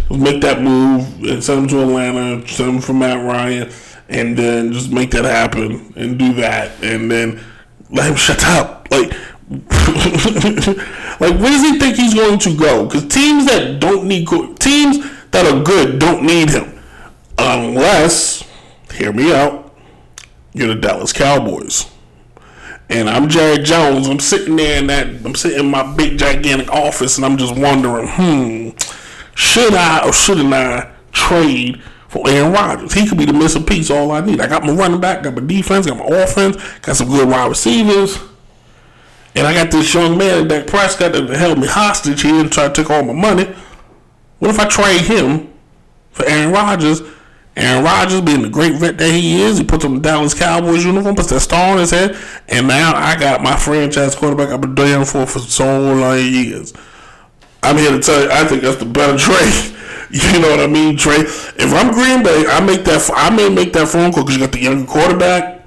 [0.09, 2.47] Make that move and send him to Atlanta.
[2.47, 3.69] Send him for Matt Ryan,
[4.07, 7.41] and then just make that happen and do that, and then
[7.89, 8.87] let him shut up.
[8.91, 9.13] Like
[9.51, 12.85] like, where does he think he's going to go?
[12.85, 14.27] Because teams that don't need
[14.59, 14.99] teams
[15.31, 16.79] that are good don't need him,
[17.37, 18.43] unless,
[18.93, 19.75] hear me out,
[20.53, 21.91] you're the Dallas Cowboys,
[22.89, 24.07] and I'm Jerry Jones.
[24.07, 27.57] I'm sitting there in that, I'm sitting in my big gigantic office, and I'm just
[27.57, 28.69] wondering, hmm,
[29.35, 32.93] should I or shouldn't I trade for Aaron Rodgers?
[32.93, 33.89] He could be the missing piece.
[33.89, 34.39] All I need.
[34.39, 37.49] I got my running back, got my defense, got my offense, got some good wide
[37.49, 38.17] receivers.
[39.35, 42.75] And I got this young man, Dak Prescott, that held me hostage here and tried
[42.75, 43.45] to take all my money.
[44.39, 45.53] What if I trade him
[46.11, 47.01] for Aaron Rodgers?
[47.55, 50.85] Aaron Rodgers, being the great vet that he is, he puts on the Dallas Cowboys
[50.85, 52.17] uniform, puts that star on his head,
[52.47, 56.73] and now I got my franchise quarterback I've been doing for for so long years.
[57.61, 59.75] I'm here to tell you, I think that's the better trade.
[60.09, 61.19] You know what I mean, Trey?
[61.21, 63.09] If I'm Green Bay, I make that.
[63.13, 65.60] I may make that phone call because you got the younger quarterback.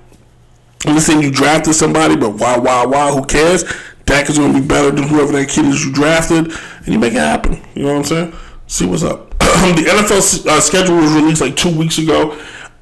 [0.86, 3.10] I'm saying you drafted somebody, but why, why, why?
[3.10, 3.64] Who cares?
[4.04, 6.98] Dak is going to be better than whoever that kid is you drafted, and you
[6.98, 7.62] make it happen.
[7.74, 8.32] You know what I'm saying?
[8.66, 9.30] See what's up.
[9.38, 12.32] the NFL uh, schedule was released like two weeks ago,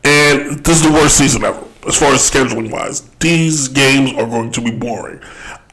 [0.02, 3.02] and this is the worst season ever as far as scheduling wise.
[3.20, 5.20] These games are going to be boring.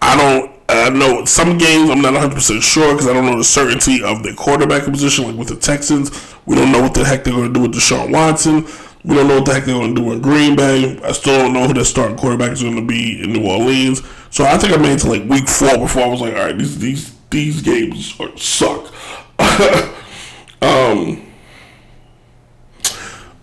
[0.01, 0.59] I don't.
[0.69, 4.03] I know some games I'm not 100 percent sure because I don't know the certainty
[4.03, 5.25] of the quarterback position.
[5.25, 6.11] Like with the Texans,
[6.45, 8.67] we don't know what the heck they're going to do with Deshaun Watson.
[9.03, 10.99] We don't know what the heck they're going to do in Green Bay.
[11.03, 14.01] I still don't know who their starting quarterback is going to be in New Orleans.
[14.29, 16.41] So I think I made it to like week four before I was like, all
[16.41, 18.93] right, these these these games are, suck.
[20.61, 21.25] um.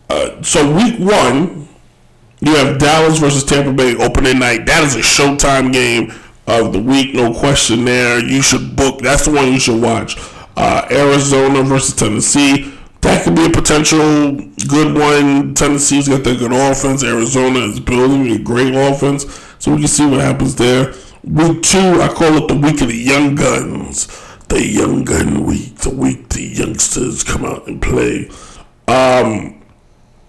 [0.09, 1.67] Uh, so week one,
[2.41, 4.67] you have Dallas versus Tampa Bay opening night.
[4.67, 6.13] That is a Showtime game
[6.47, 8.21] of the week, no question there.
[8.21, 9.01] You should book.
[9.01, 10.17] That's the one you should watch.
[10.57, 12.73] Uh, Arizona versus Tennessee.
[13.07, 14.33] That could be a potential
[14.67, 15.55] good one.
[15.55, 17.05] Tennessee's got that good offense.
[17.05, 19.23] Arizona is building a great offense.
[19.61, 20.93] So we can see what happens there.
[21.23, 24.09] Week two, I call it the week of the young guns.
[24.49, 25.77] The young gun week.
[25.77, 28.29] The week the youngsters come out and play.
[28.89, 29.63] Um,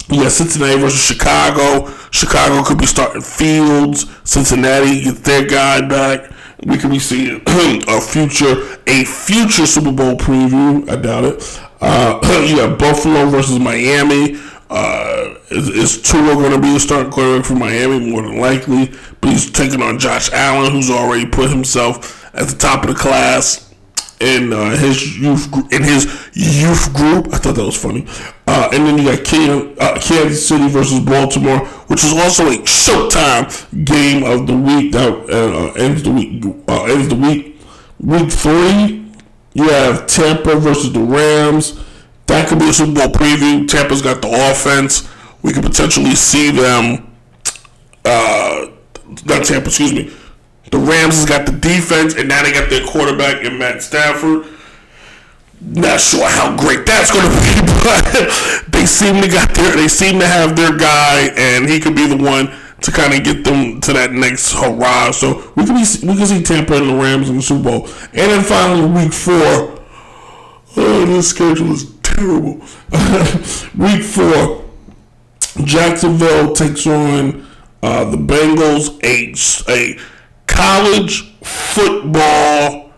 [0.09, 1.91] yeah, Cincinnati versus Chicago.
[2.11, 4.05] Chicago could be starting Fields.
[4.23, 6.31] Cincinnati get their guy back.
[6.63, 10.87] We could be seeing a future a future Super Bowl preview.
[10.87, 11.59] I doubt it.
[11.81, 14.39] Uh, you have Buffalo versus Miami.
[14.69, 18.11] Uh, is, is Tua going to be a starting quarterback for Miami?
[18.11, 22.57] More than likely, but he's taking on Josh Allen, who's already put himself at the
[22.57, 23.67] top of the class
[24.19, 27.33] in uh, his youth in his youth group.
[27.33, 28.05] I thought that was funny.
[28.47, 32.57] Uh, and then you got Kansas, uh, Kansas City versus Baltimore, which is also a
[32.63, 34.91] Showtime game of the week.
[34.91, 36.43] That uh, ends the week.
[36.67, 37.59] Uh, ends the week.
[37.99, 39.06] Week three,
[39.57, 41.83] you have Tampa versus the Rams.
[42.27, 43.67] That could be a Super Bowl preview.
[43.67, 45.09] Tampa's got the offense.
[45.41, 47.15] We could potentially see them.
[48.05, 48.67] Uh,
[49.25, 50.13] not Tampa, excuse me
[50.71, 54.47] the Rams has got the defense, and now they got their quarterback in Matt Stafford.
[55.61, 57.53] Not sure how great that's going to be,
[57.83, 61.95] but they seem to got their they seem to have their guy, and he could
[61.95, 65.11] be the one to kind of get them to that next hurrah.
[65.11, 67.85] So we can be we can see Tampa and the Rams in the Super Bowl,
[67.85, 69.83] and then finally week four.
[70.79, 72.55] Oh, this schedule is terrible.
[73.77, 74.65] week four,
[75.63, 77.47] Jacksonville takes on
[77.81, 79.03] uh, the Bengals.
[79.03, 79.33] A
[79.71, 79.99] a
[80.45, 82.91] college football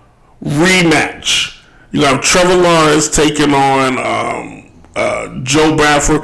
[0.43, 1.55] rematch.
[1.91, 6.21] You have Trevor Lawrence taking on um, uh, Joe Bradford.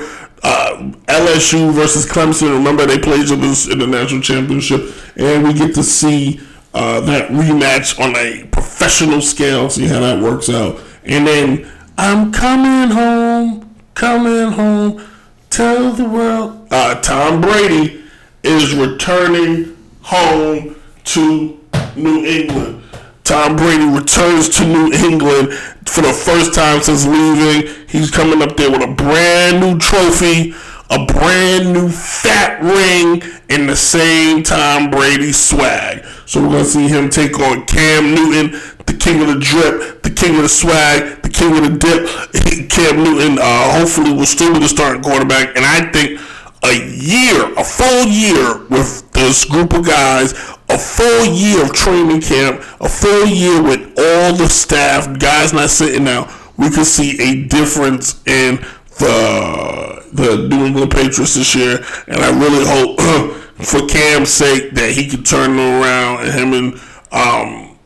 [0.47, 0.77] Uh,
[1.07, 2.53] LSU versus Clemson.
[2.53, 6.39] Remember, they played each other in the national championship, and we get to see
[6.75, 9.71] uh, that rematch on a professional scale.
[9.71, 10.79] See how that works out.
[11.03, 15.03] And then I'm coming home, coming home.
[15.49, 16.67] Tell the world.
[16.69, 18.03] Uh, Tom Brady
[18.43, 20.75] is returning home
[21.05, 21.59] to
[21.95, 22.83] New England.
[23.25, 25.51] Tom Brady returns to New England
[25.87, 27.73] for the first time since leaving.
[27.89, 30.53] He's coming up there with a brand new trophy,
[30.91, 36.05] a brand new fat ring, and the same Tom Brady swag.
[36.27, 40.11] So we're gonna see him take on Cam Newton, the king of the drip, the
[40.11, 42.69] king of the swag, the king of the dip.
[42.69, 46.19] Cam Newton, uh, hopefully, will still be the starting quarterback, and I think
[46.63, 50.33] a year, a full year with this group of guys,
[50.69, 55.69] a full year of training camp, a full year with all the staff, guys not
[55.69, 58.57] sitting now, we could see a difference in
[58.99, 62.99] the the New England Patriots this year, and I really hope
[63.65, 66.73] for Cam's sake that he can turn it around and him and
[67.11, 67.77] um,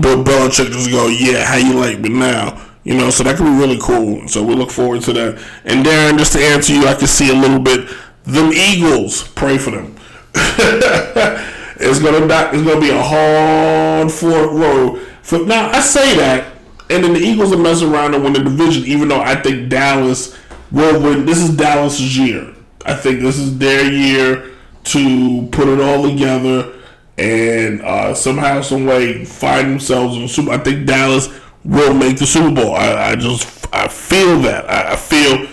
[0.00, 2.62] Bill Belichick just go, yeah, how you like me now?
[2.84, 4.28] You know, so that could be really cool.
[4.28, 5.42] So we look forward to that.
[5.64, 7.88] And Darren, just to answer you, I can see a little bit
[8.24, 9.95] them Eagles, pray for them.
[11.78, 15.00] it's gonna not, it's gonna be a hard fought road.
[15.22, 16.52] For now, I say that,
[16.90, 18.84] and then the Eagles are messing around and win the division.
[18.84, 20.36] Even though I think Dallas
[20.70, 21.26] will win.
[21.26, 22.54] This is Dallas's year.
[22.84, 24.52] I think this is their year
[24.84, 26.72] to put it all together.
[27.18, 30.50] and uh, somehow, some way, find themselves in the Super.
[30.52, 31.28] I think Dallas
[31.64, 32.74] will make the Super Bowl.
[32.74, 34.68] I, I just I feel that.
[34.68, 35.48] I, I feel.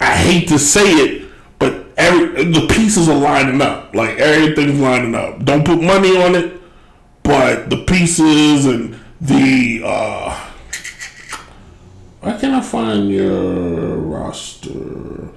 [0.00, 1.23] I hate to say it,
[1.64, 3.94] but every the pieces are lining up.
[3.94, 5.42] Like everything's lining up.
[5.44, 6.60] Don't put money on it,
[7.22, 9.82] but the pieces and the.
[9.82, 10.50] uh
[12.20, 15.30] Why can't I find your roster?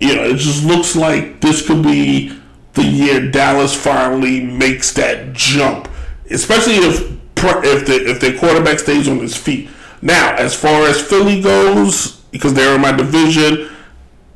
[0.00, 2.36] You know, it just looks like this could be
[2.74, 5.88] the year Dallas finally makes that jump,
[6.30, 9.70] especially if if the if their quarterback stays on his feet.
[10.02, 13.68] Now, as far as Philly goes, because they're in my division,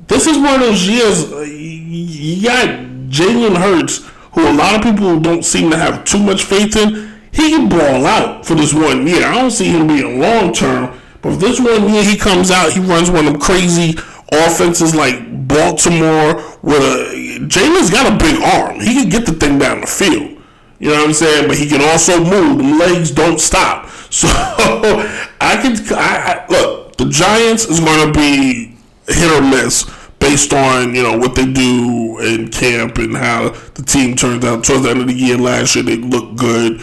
[0.08, 1.32] this is one of those years.
[1.32, 2.68] Uh, you got
[3.08, 7.12] Jalen Hurts, who a lot of people don't seem to have too much faith in.
[7.32, 9.24] He can ball out for this one year.
[9.26, 12.72] I don't see him being long term, but if this one year he comes out,
[12.72, 13.94] he runs one of them crazy
[14.32, 18.80] offenses like Baltimore a Jalen's got a big arm.
[18.80, 20.38] He can get the thing down the field.
[20.78, 21.48] You know what I'm saying?
[21.48, 22.58] But he can also move.
[22.58, 23.88] The legs don't stop.
[24.12, 26.96] So I can I, I, look.
[26.96, 28.71] The Giants is going to be
[29.06, 29.84] hit or miss
[30.18, 34.64] based on you know what they do in camp and how the team turns out.
[34.64, 36.80] Towards the end of the year last year, they looked good.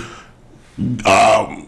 [1.06, 1.68] Um,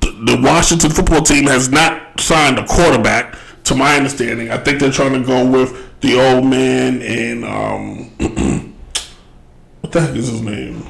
[0.00, 4.50] the, Washington football team has not signed a quarterback, to my understanding.
[4.50, 8.04] I think they're trying to go with the old man and um,
[9.80, 10.86] what the heck is his name?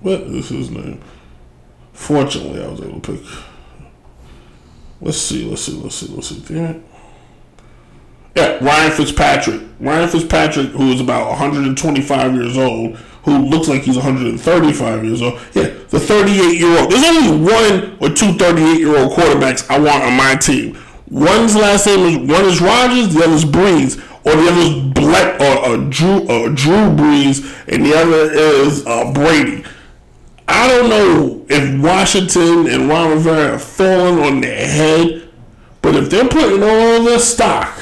[0.00, 1.00] What is his name?
[1.92, 3.26] Fortunately, I was able to pick.
[5.00, 6.40] Let's see, let's see, let's see, let's see.
[6.46, 6.82] Damn it.
[8.34, 9.62] Yeah, Ryan Fitzpatrick.
[9.78, 15.40] Ryan Fitzpatrick, who is about 125 years old, who looks like he's 135 years old.
[15.54, 16.90] Yeah, the 38 year old.
[16.90, 20.78] There's only one or two 38 year old quarterbacks I want on my team.
[21.10, 24.92] One's last name is one is Rodgers, the other is Brees, or the other is
[24.94, 29.64] Black or, or Drew or Drew Brees, and the other is uh, Brady.
[30.48, 35.28] I don't know if Washington and Ron Rivera have fallen on their head,
[35.82, 37.78] but if they're putting all their stock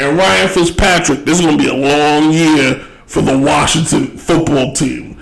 [0.00, 4.72] and Ryan Fitzpatrick, this is going to be a long year for the Washington football
[4.72, 5.20] team.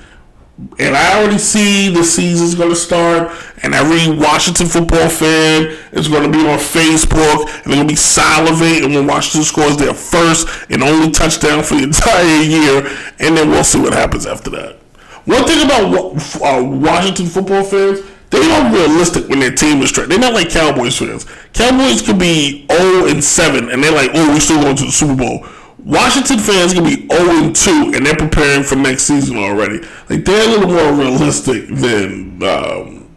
[0.79, 6.07] And I already see the season's going to start, and every Washington football fan is
[6.07, 9.95] going to be on Facebook, and they're going to be salivating when Washington scores their
[9.95, 12.87] first and only touchdown for the entire year,
[13.19, 14.77] and then we'll see what happens after that.
[15.25, 15.93] One thing about
[16.41, 18.01] uh, Washington football fans,
[18.31, 20.09] they are not realistic when their team is trash.
[20.09, 21.25] They're not like Cowboys fans.
[21.53, 24.93] Cowboys can be 0 and 7, and they're like, oh, we're still going to the
[24.93, 25.47] Super Bowl.
[25.79, 29.79] Washington fans can be 0 and 2, and they're preparing for next season already.
[30.11, 33.17] Like they're a little more realistic than um,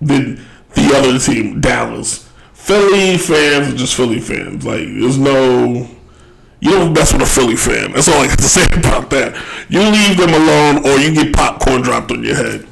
[0.00, 0.44] than
[0.74, 2.28] the other team, Dallas.
[2.52, 4.64] Philly fans are just Philly fans.
[4.64, 5.88] Like there's no
[6.62, 7.90] you don't mess with a Philly fan.
[7.90, 9.34] That's all I got to say about that.
[9.68, 12.68] You leave them alone, or you get popcorn dropped on your head.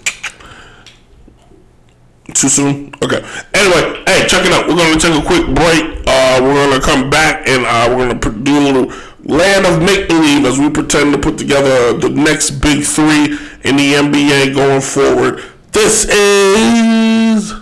[2.35, 2.93] Too soon?
[3.03, 3.22] Okay.
[3.55, 4.66] Anyway, hey, check it out.
[4.68, 6.05] We're gonna take a quick break.
[6.07, 8.93] Uh, we're gonna come back and uh, we're gonna do a little
[9.24, 13.76] land of make believe as we pretend to put together the next big three in
[13.76, 15.43] the NBA going forward.
[15.72, 17.53] This is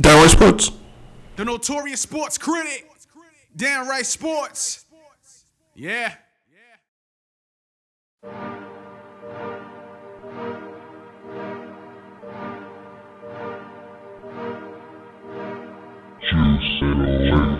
[0.00, 0.70] Downright Sports.
[1.36, 2.88] The notorious sports critic.
[3.56, 4.84] Downright Sports.
[5.74, 6.14] Yeah.
[8.22, 8.57] Juice
[16.80, 17.57] and juice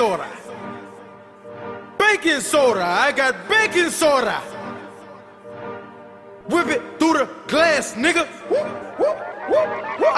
[0.00, 0.26] soda.
[1.98, 4.40] Baking soda, I got baking soda.
[6.48, 8.26] Whip it through the glass, nigga.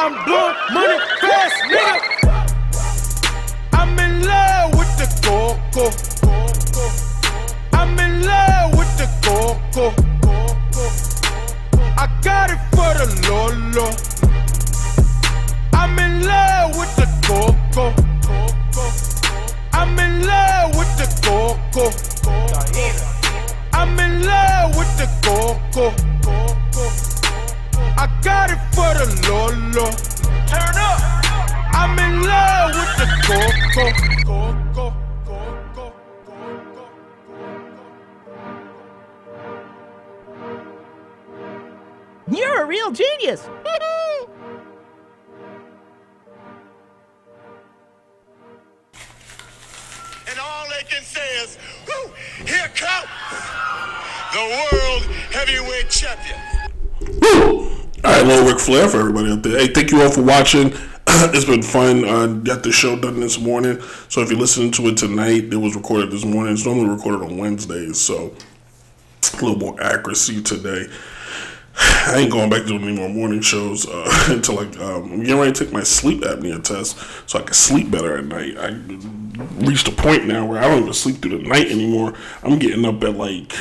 [0.02, 1.98] I'm blowing money fast, nigga.
[3.72, 6.11] I'm in love with the coco.
[29.74, 29.90] Lolo.
[30.48, 31.00] Turn up.
[31.72, 33.84] I'm in love with the coco.
[42.30, 43.48] You're a real genius.
[50.28, 52.12] And all they can say is, Whoo,
[52.46, 53.08] here comes
[54.32, 54.40] the
[54.72, 56.40] world heavyweight champion.
[58.04, 59.56] All right, little Ric Flair for everybody out there.
[59.56, 60.72] Hey, thank you all for watching.
[61.06, 62.04] it's been fun.
[62.04, 63.80] I got the show done this morning.
[64.08, 66.54] So if you're listening to it tonight, it was recorded this morning.
[66.54, 68.34] It's normally recorded on Wednesdays, so
[69.34, 70.86] a little more accuracy today.
[71.78, 75.20] I ain't going back to doing any more morning shows uh, until like um, I'm
[75.20, 76.98] getting ready to take my sleep apnea test
[77.30, 78.56] so I can sleep better at night.
[78.58, 78.70] I
[79.64, 82.14] reached a point now where I don't even sleep through the night anymore.
[82.42, 83.52] I'm getting up at like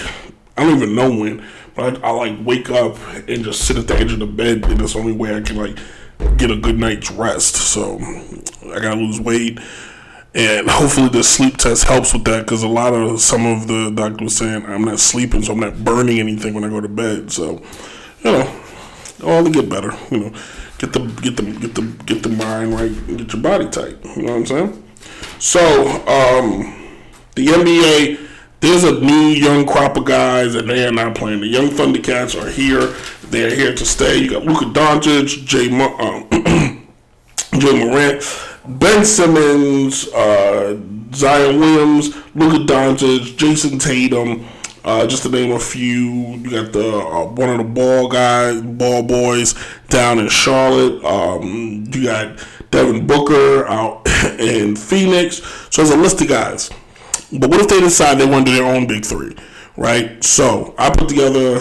[0.57, 1.45] I don't even know when,
[1.77, 2.97] I, like wake up
[3.27, 5.41] and just sit at the edge of the bed, and that's the only way I
[5.41, 5.77] can like
[6.37, 7.55] get a good night's rest.
[7.55, 9.59] So I gotta lose weight.
[10.33, 13.91] And hopefully the sleep test helps with that because a lot of some of the
[13.91, 17.31] doctors saying I'm not sleeping, so I'm not burning anything when I go to bed.
[17.31, 17.61] So,
[18.23, 18.61] you know,
[19.23, 19.93] all to get better.
[20.09, 20.33] You know,
[20.77, 23.97] get the get the get the get the mind right, get your body tight.
[24.15, 24.87] You know what I'm saying?
[25.39, 25.59] So,
[26.07, 26.77] um,
[27.35, 28.27] the NBA,
[28.61, 31.41] there's a new young crop of guys, and they are not playing.
[31.41, 32.95] The young Thundercats are here.
[33.23, 34.17] They're here to stay.
[34.17, 36.27] You got Luka Doncic, Jay, um,
[37.53, 38.23] Ja Morant,
[38.79, 40.79] Ben Simmons, uh,
[41.13, 44.45] Zion Williams, Luka Doncic, Jayson Tatum.
[44.83, 48.61] Uh, just to name a few, you got the uh, one of the ball guys,
[48.61, 49.55] ball boys
[49.89, 51.03] down in Charlotte.
[51.03, 54.07] Um, you got Devin Booker out
[54.39, 55.37] in Phoenix.
[55.69, 56.71] So there's a list of guys.
[57.31, 59.35] But what if they decide they want to do their own big three,
[59.77, 60.23] right?
[60.23, 61.59] So I put together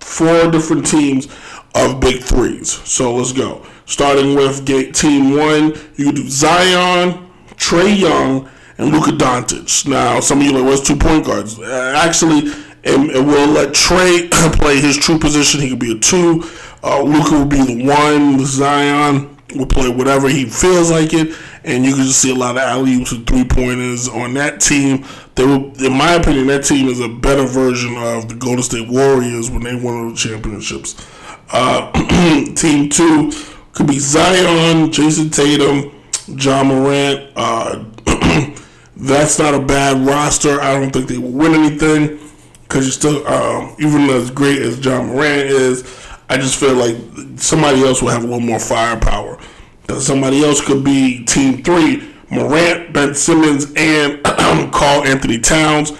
[0.00, 1.26] four different teams
[1.74, 2.70] of big threes.
[2.70, 3.64] So let's go.
[3.86, 8.48] Starting with team one, you do Zion, Trae Young,
[8.78, 9.86] and Luka Doncic.
[9.86, 11.58] Now, some of you are like, what's two point guards?
[11.58, 12.52] Uh, actually,
[12.84, 15.60] and, we'll let Trae play his true position.
[15.60, 16.44] He could be a two.
[16.82, 18.44] Uh, Luka will be the one.
[18.44, 22.56] Zion will play whatever he feels like it, and you can just see a lot
[22.56, 25.04] of alley oops and three pointers on that team.
[25.34, 28.88] They will, in my opinion, that team is a better version of the Golden State
[28.88, 30.94] Warriors when they won the championships.
[31.50, 31.90] Uh,
[32.54, 33.32] team two
[33.72, 35.92] could be Zion, Jayson Tatum,
[36.36, 37.32] John Morant.
[37.34, 37.84] Uh,
[38.96, 40.60] that's not a bad roster.
[40.60, 42.20] I don't think they will win anything
[42.62, 45.82] because you still, um, even as great as John Morant is,
[46.28, 46.96] I just feel like
[47.38, 49.38] somebody else will have a little more firepower.
[49.86, 54.22] That somebody else could be team three, Morant, Ben Simmons, and
[54.72, 55.92] Karl-Anthony Towns.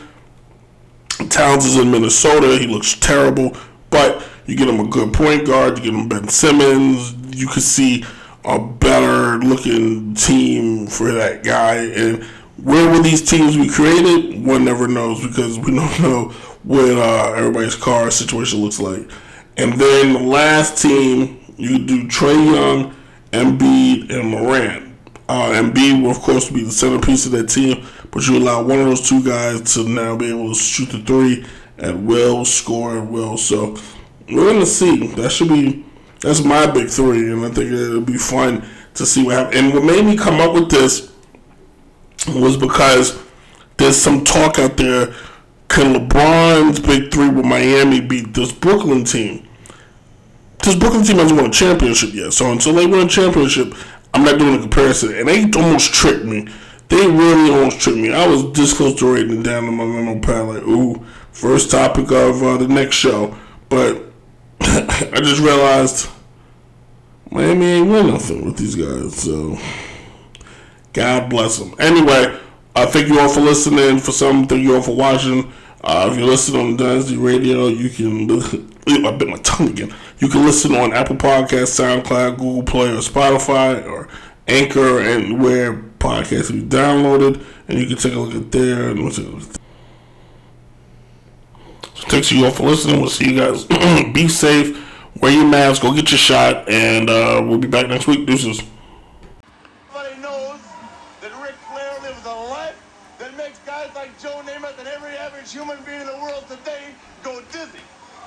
[1.29, 2.59] Towns is in Minnesota.
[2.59, 3.57] He looks terrible,
[3.91, 5.79] but you get him a good point guard.
[5.79, 7.15] You get him Ben Simmons.
[7.39, 8.05] You could see
[8.45, 11.77] a better looking team for that guy.
[11.77, 12.23] And
[12.63, 14.45] where will these teams be created?
[14.45, 16.29] One never knows because we don't know
[16.63, 19.09] what uh, everybody's car situation looks like.
[19.57, 22.95] And then the last team, you do Trae Young,
[23.35, 24.95] Embiid, and Morant.
[25.29, 28.79] Uh, Embiid will, of course, be the centerpiece of that team, but you allow one
[28.81, 31.45] of those two guys to now be able to shoot the three
[31.79, 33.37] at will, score at will.
[33.37, 33.77] So
[34.29, 35.09] we're going to see.
[35.09, 35.85] That should be
[36.21, 39.57] that's my big three, and I think it'll be fun to see what happens.
[39.57, 41.13] And what made me come up with this
[42.29, 43.23] was because
[43.77, 45.15] there's some talk out there.
[45.69, 49.47] Can LeBron's big three with Miami beat this Brooklyn team?
[50.65, 53.75] This Brooklyn team hasn't won a championship yet, so until they win a championship,
[54.15, 55.15] I'm not doing a comparison.
[55.15, 56.49] And they almost tricked me.
[56.89, 58.15] They really almost tricked me.
[58.15, 61.71] I was this close to writing it down in my memo pad, like, ooh, first
[61.71, 63.37] topic of uh, the next show.
[63.69, 64.05] But
[64.61, 66.09] I just realized
[67.31, 69.15] Miami ain't win nothing with these guys.
[69.17, 69.59] So
[70.95, 71.75] God bless them.
[71.79, 72.41] Anyway,
[72.75, 73.99] uh, thank you all for listening.
[73.99, 75.53] For some, thank you all for watching.
[75.87, 78.31] Uh, if you listen on Dynasty Radio, you can.
[78.87, 79.95] I bit my tongue again.
[80.19, 84.09] You can listen on Apple Podcasts, SoundCloud, Google Play, or Spotify, or
[84.49, 87.45] Anchor, and where podcasts be downloaded.
[87.69, 88.89] And you can take a look at there.
[88.89, 89.27] And what's it?
[91.95, 93.01] So thanks you all for listening.
[93.01, 93.65] We'll see you guys.
[94.13, 94.81] be safe.
[95.21, 95.83] Wear your mask.
[95.83, 96.69] Go get your shot.
[96.69, 98.27] And uh, we'll be back next week.
[98.27, 98.63] Deuces.
[99.95, 100.61] Everybody knows
[101.21, 102.81] that Ric Flair lives a life
[103.19, 106.89] that makes guys like Joe Namath and every average human being in the world today
[107.23, 107.79] go dizzy.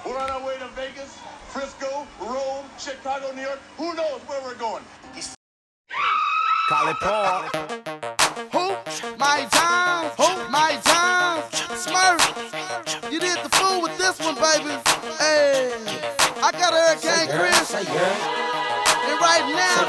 [0.05, 3.59] We're on our way to Vegas, Frisco, Rome, Chicago, New York.
[3.77, 4.83] Who knows where we're going?
[5.15, 5.33] He's
[6.67, 7.43] Call it Paul.
[8.51, 8.75] Who?
[9.17, 10.11] My time.
[10.19, 10.49] Who?
[10.51, 11.43] My time.
[11.71, 12.19] Smurf.
[13.11, 14.75] You did the fool with this one, baby.
[15.17, 15.71] Hey.
[16.43, 17.73] I got a Hurricane Chris.
[17.73, 17.87] And
[19.23, 19.87] right now,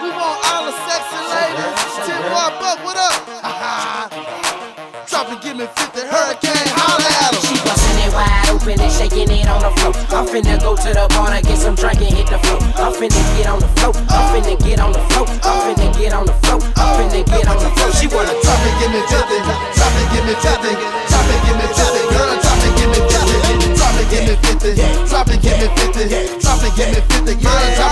[0.00, 1.74] we want all the sexy ladies.
[2.06, 3.18] Tim Boy Buck, what up?
[5.10, 6.70] Drop and give me 50 Hurricane.
[6.78, 7.17] Holla
[8.18, 9.94] wide open and shaking it on the floor.
[10.10, 12.58] I'm finna go to the bar to get some drink and hit the floor.
[12.82, 13.94] I'm finna get on the floor.
[14.10, 15.26] I'm finna get on the floor.
[15.46, 16.58] I'm finna get on the floor.
[16.74, 17.90] I'm finna get on the floor.
[17.94, 19.38] She wanna Drop and give me 50.
[19.78, 20.74] Drop and give me 50.
[21.08, 22.10] Drop and give me 50.
[22.10, 23.78] Girl, drop and give me 50.
[23.78, 24.74] Drop and give me 50.
[25.06, 26.42] Drop and give me 50.
[26.42, 27.38] Drop and give me 50.
[27.38, 27.87] Girl, drop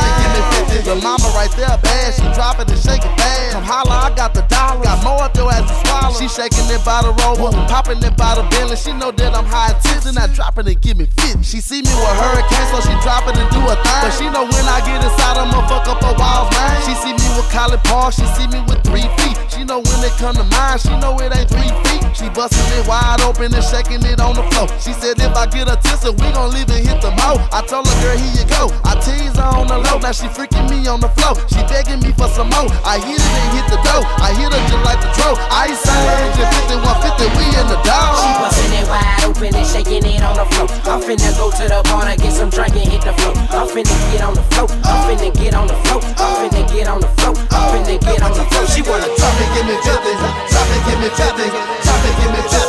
[0.89, 1.27] and give me 50.
[1.27, 2.15] The mama right there bad.
[2.15, 3.53] She dropping and shaking fast.
[3.53, 4.83] Come holla, I got the dollar.
[4.83, 6.15] Got more up your ass to swallow.
[6.15, 7.51] She shaking it by the rover.
[7.67, 8.77] Popping it by the Bentley.
[8.77, 11.43] She know that I'm high tips and I drop it and give me 50.
[11.43, 14.03] She see me with hurricane, so she drop it and do a thing.
[14.03, 16.79] But she know when I get inside, I'ma fuck up her walls, man.
[16.87, 18.11] She see me with Collie Paul.
[18.11, 19.37] She see me with three feet.
[19.51, 22.05] She know when it come to mine, she know it ain't three feet.
[22.15, 24.69] She busting it wide open and shaking it on the floor.
[24.81, 27.37] She said if I get a tissue, we gon' leave and hit the mo.
[27.53, 28.73] I told her, girl, here you go.
[28.85, 31.33] I tease her on the low, now she freaking me on the floor.
[31.49, 32.69] She begging me for some more.
[32.85, 34.05] I hit it and hit the dough.
[34.21, 35.33] I hit her just like the throw.
[35.49, 38.21] I ain't saying 50, 150, we in the dough.
[38.21, 38.45] She dog.
[38.45, 40.69] bustin' it wide open and shaking it on the floor.
[40.85, 43.33] I'm finna go to the bar to get some drink and hit the floor.
[43.57, 44.69] I'm finna get on the floor.
[44.85, 46.01] I'm finna get on the floor.
[46.21, 47.35] I'm finna get on the floor.
[47.57, 48.65] I'm finna get on the floor.
[48.69, 50.13] She wanna Drop and give me 50.
[50.53, 51.49] Drop and give me 50.
[51.85, 52.66] Drop and give me 50.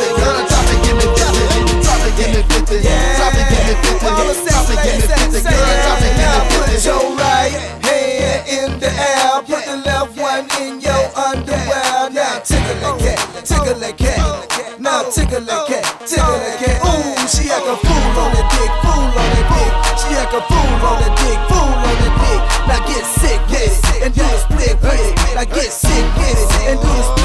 [2.18, 2.82] 50.
[2.82, 4.02] Drop and give me 50.
[4.02, 4.50] Drop and give me 50.
[4.50, 5.38] Drop give me 50.
[5.38, 6.66] Girl, drop and give me 50.
[6.68, 7.52] Put your right
[7.86, 12.10] hand in the air, put the left one in your underwear.
[12.10, 14.80] Now tickle a cat, tickle a cat.
[14.80, 16.78] Now tickle a cat, tickle a cat.
[16.82, 19.72] Ooh, she act a fool on the dick, fool on the dick.
[19.98, 22.40] She act a fool on the dick, fool on the dick.
[22.66, 25.14] Now get sick with it and do the split with it.
[25.34, 27.17] Now get sick with it and do the split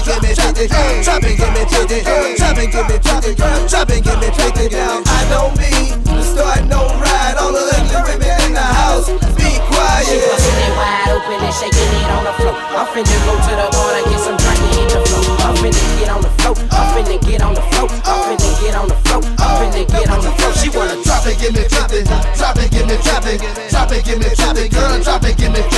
[0.00, 0.68] and give me 50,
[1.04, 4.68] drop and give me 50, drop and give me 50, drop and give me 50.
[4.72, 7.36] Now I don't mean to start no ride.
[7.36, 10.08] All the ugly women in the house, be quiet.
[10.08, 10.32] She quiet.
[10.32, 12.56] bustin' it wide open and shaking it on the floor.
[12.56, 15.24] I'm finna go to the bar to get some drink and hit the floor.
[15.44, 16.54] I'm finna get on the floor.
[16.70, 17.88] I'm finna get on the floor.
[18.08, 19.20] I'm finna get on the floor.
[19.36, 20.52] I'm finna get on the floor.
[20.56, 22.08] She wanna Drop and give me 50.
[22.40, 23.36] Drop and give me 50.
[23.68, 24.68] Drop and give me 50.
[24.72, 25.76] Girl, drop and give me 50.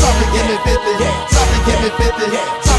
[0.00, 0.96] Drop and give me 50.
[1.28, 2.69] Drop and give me 50.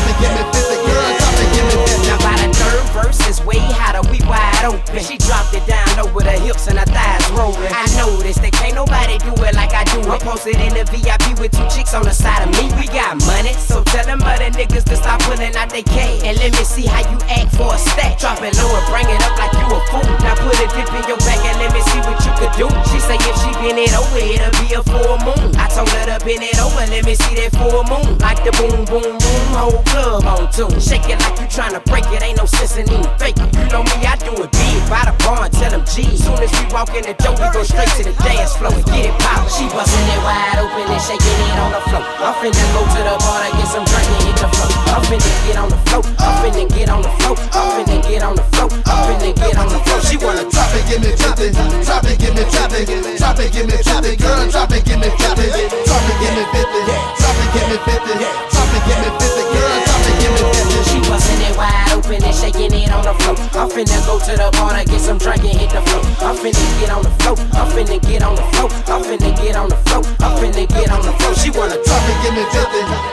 [4.61, 4.99] Wide open.
[4.99, 7.71] She dropped it down over the hips and her thighs rolling.
[7.71, 9.90] I noticed they can't nobody do it like I.
[10.11, 12.67] I'm posted in the VIP with two chicks on the side of me.
[12.75, 16.19] We got money, so tell them other niggas to stop pulling out they K.
[16.27, 18.19] And let me see how you act for a stack.
[18.19, 20.03] Drop it low and bring it up like you a fool.
[20.19, 22.67] Now put a dip in your back and let me see what you could do.
[22.91, 25.55] She say if she be bend it over, it'll be a full moon.
[25.55, 28.19] I told her to bend it over, let me see that full moon.
[28.19, 30.79] Like the boom, boom, boom, whole club on tune.
[30.79, 33.47] Shake it like you tryna break it, ain't no sense in even faking.
[33.55, 34.79] You know me, I do it big.
[34.91, 36.03] By the bar and tell them G.
[36.19, 38.85] Soon as we walk in the door, we go straight to the dance floor and
[38.91, 39.47] get it poppin'.
[39.55, 42.03] She bustin' it wide open and shaking it on the floor.
[42.21, 44.69] I'm finna go to the bar to get some drink and hit the floor.
[44.95, 46.03] I'm finna get on the floor.
[46.21, 47.35] I'm finna get on the floor.
[47.53, 48.69] I'm finna get on the floor.
[48.85, 49.99] I'm finna get on the floor.
[50.01, 51.51] She wanna drop it, give me 50.
[51.85, 53.17] Drop it, give me 50.
[53.17, 54.15] Drop it, give me 50.
[54.17, 55.19] Girl, drop it, give me 50.
[55.21, 56.85] Drop it, give me 50.
[57.19, 58.15] Drop it, give me 50.
[58.51, 59.43] Drop it, give me 50.
[59.51, 60.90] Girl, drop it, give me 50.
[61.11, 63.35] Bustin' it wide open and shaking it on the floor.
[63.59, 65.99] I'm finna go to the bar to get some drink and hit the floor.
[66.23, 67.35] I'm finna get on the floor.
[67.51, 68.71] I'm finna get on the floor.
[68.87, 70.07] I'm finna get on the floor.
[70.23, 71.35] I'm finna get on the floor.
[71.35, 72.63] She wanna drop it, give me 50.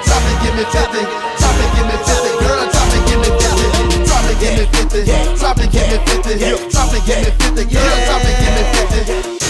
[0.06, 0.94] Drop it, give me 50.
[1.42, 2.38] Drop it, give me 50.
[2.38, 4.06] Girl, drop it, give me 50.
[4.06, 5.02] Drop it, give me 50.
[5.42, 6.38] Drop it, give me 50.
[6.70, 7.66] Drop it, give me 50.
[7.66, 9.42] Girl, drop it, give me 50.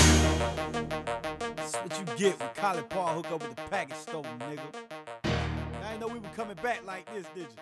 [1.53, 4.72] That's what you get when Colin Paul hook up with the package store, nigga.
[5.84, 7.61] I didn't know we were coming back like this, did you?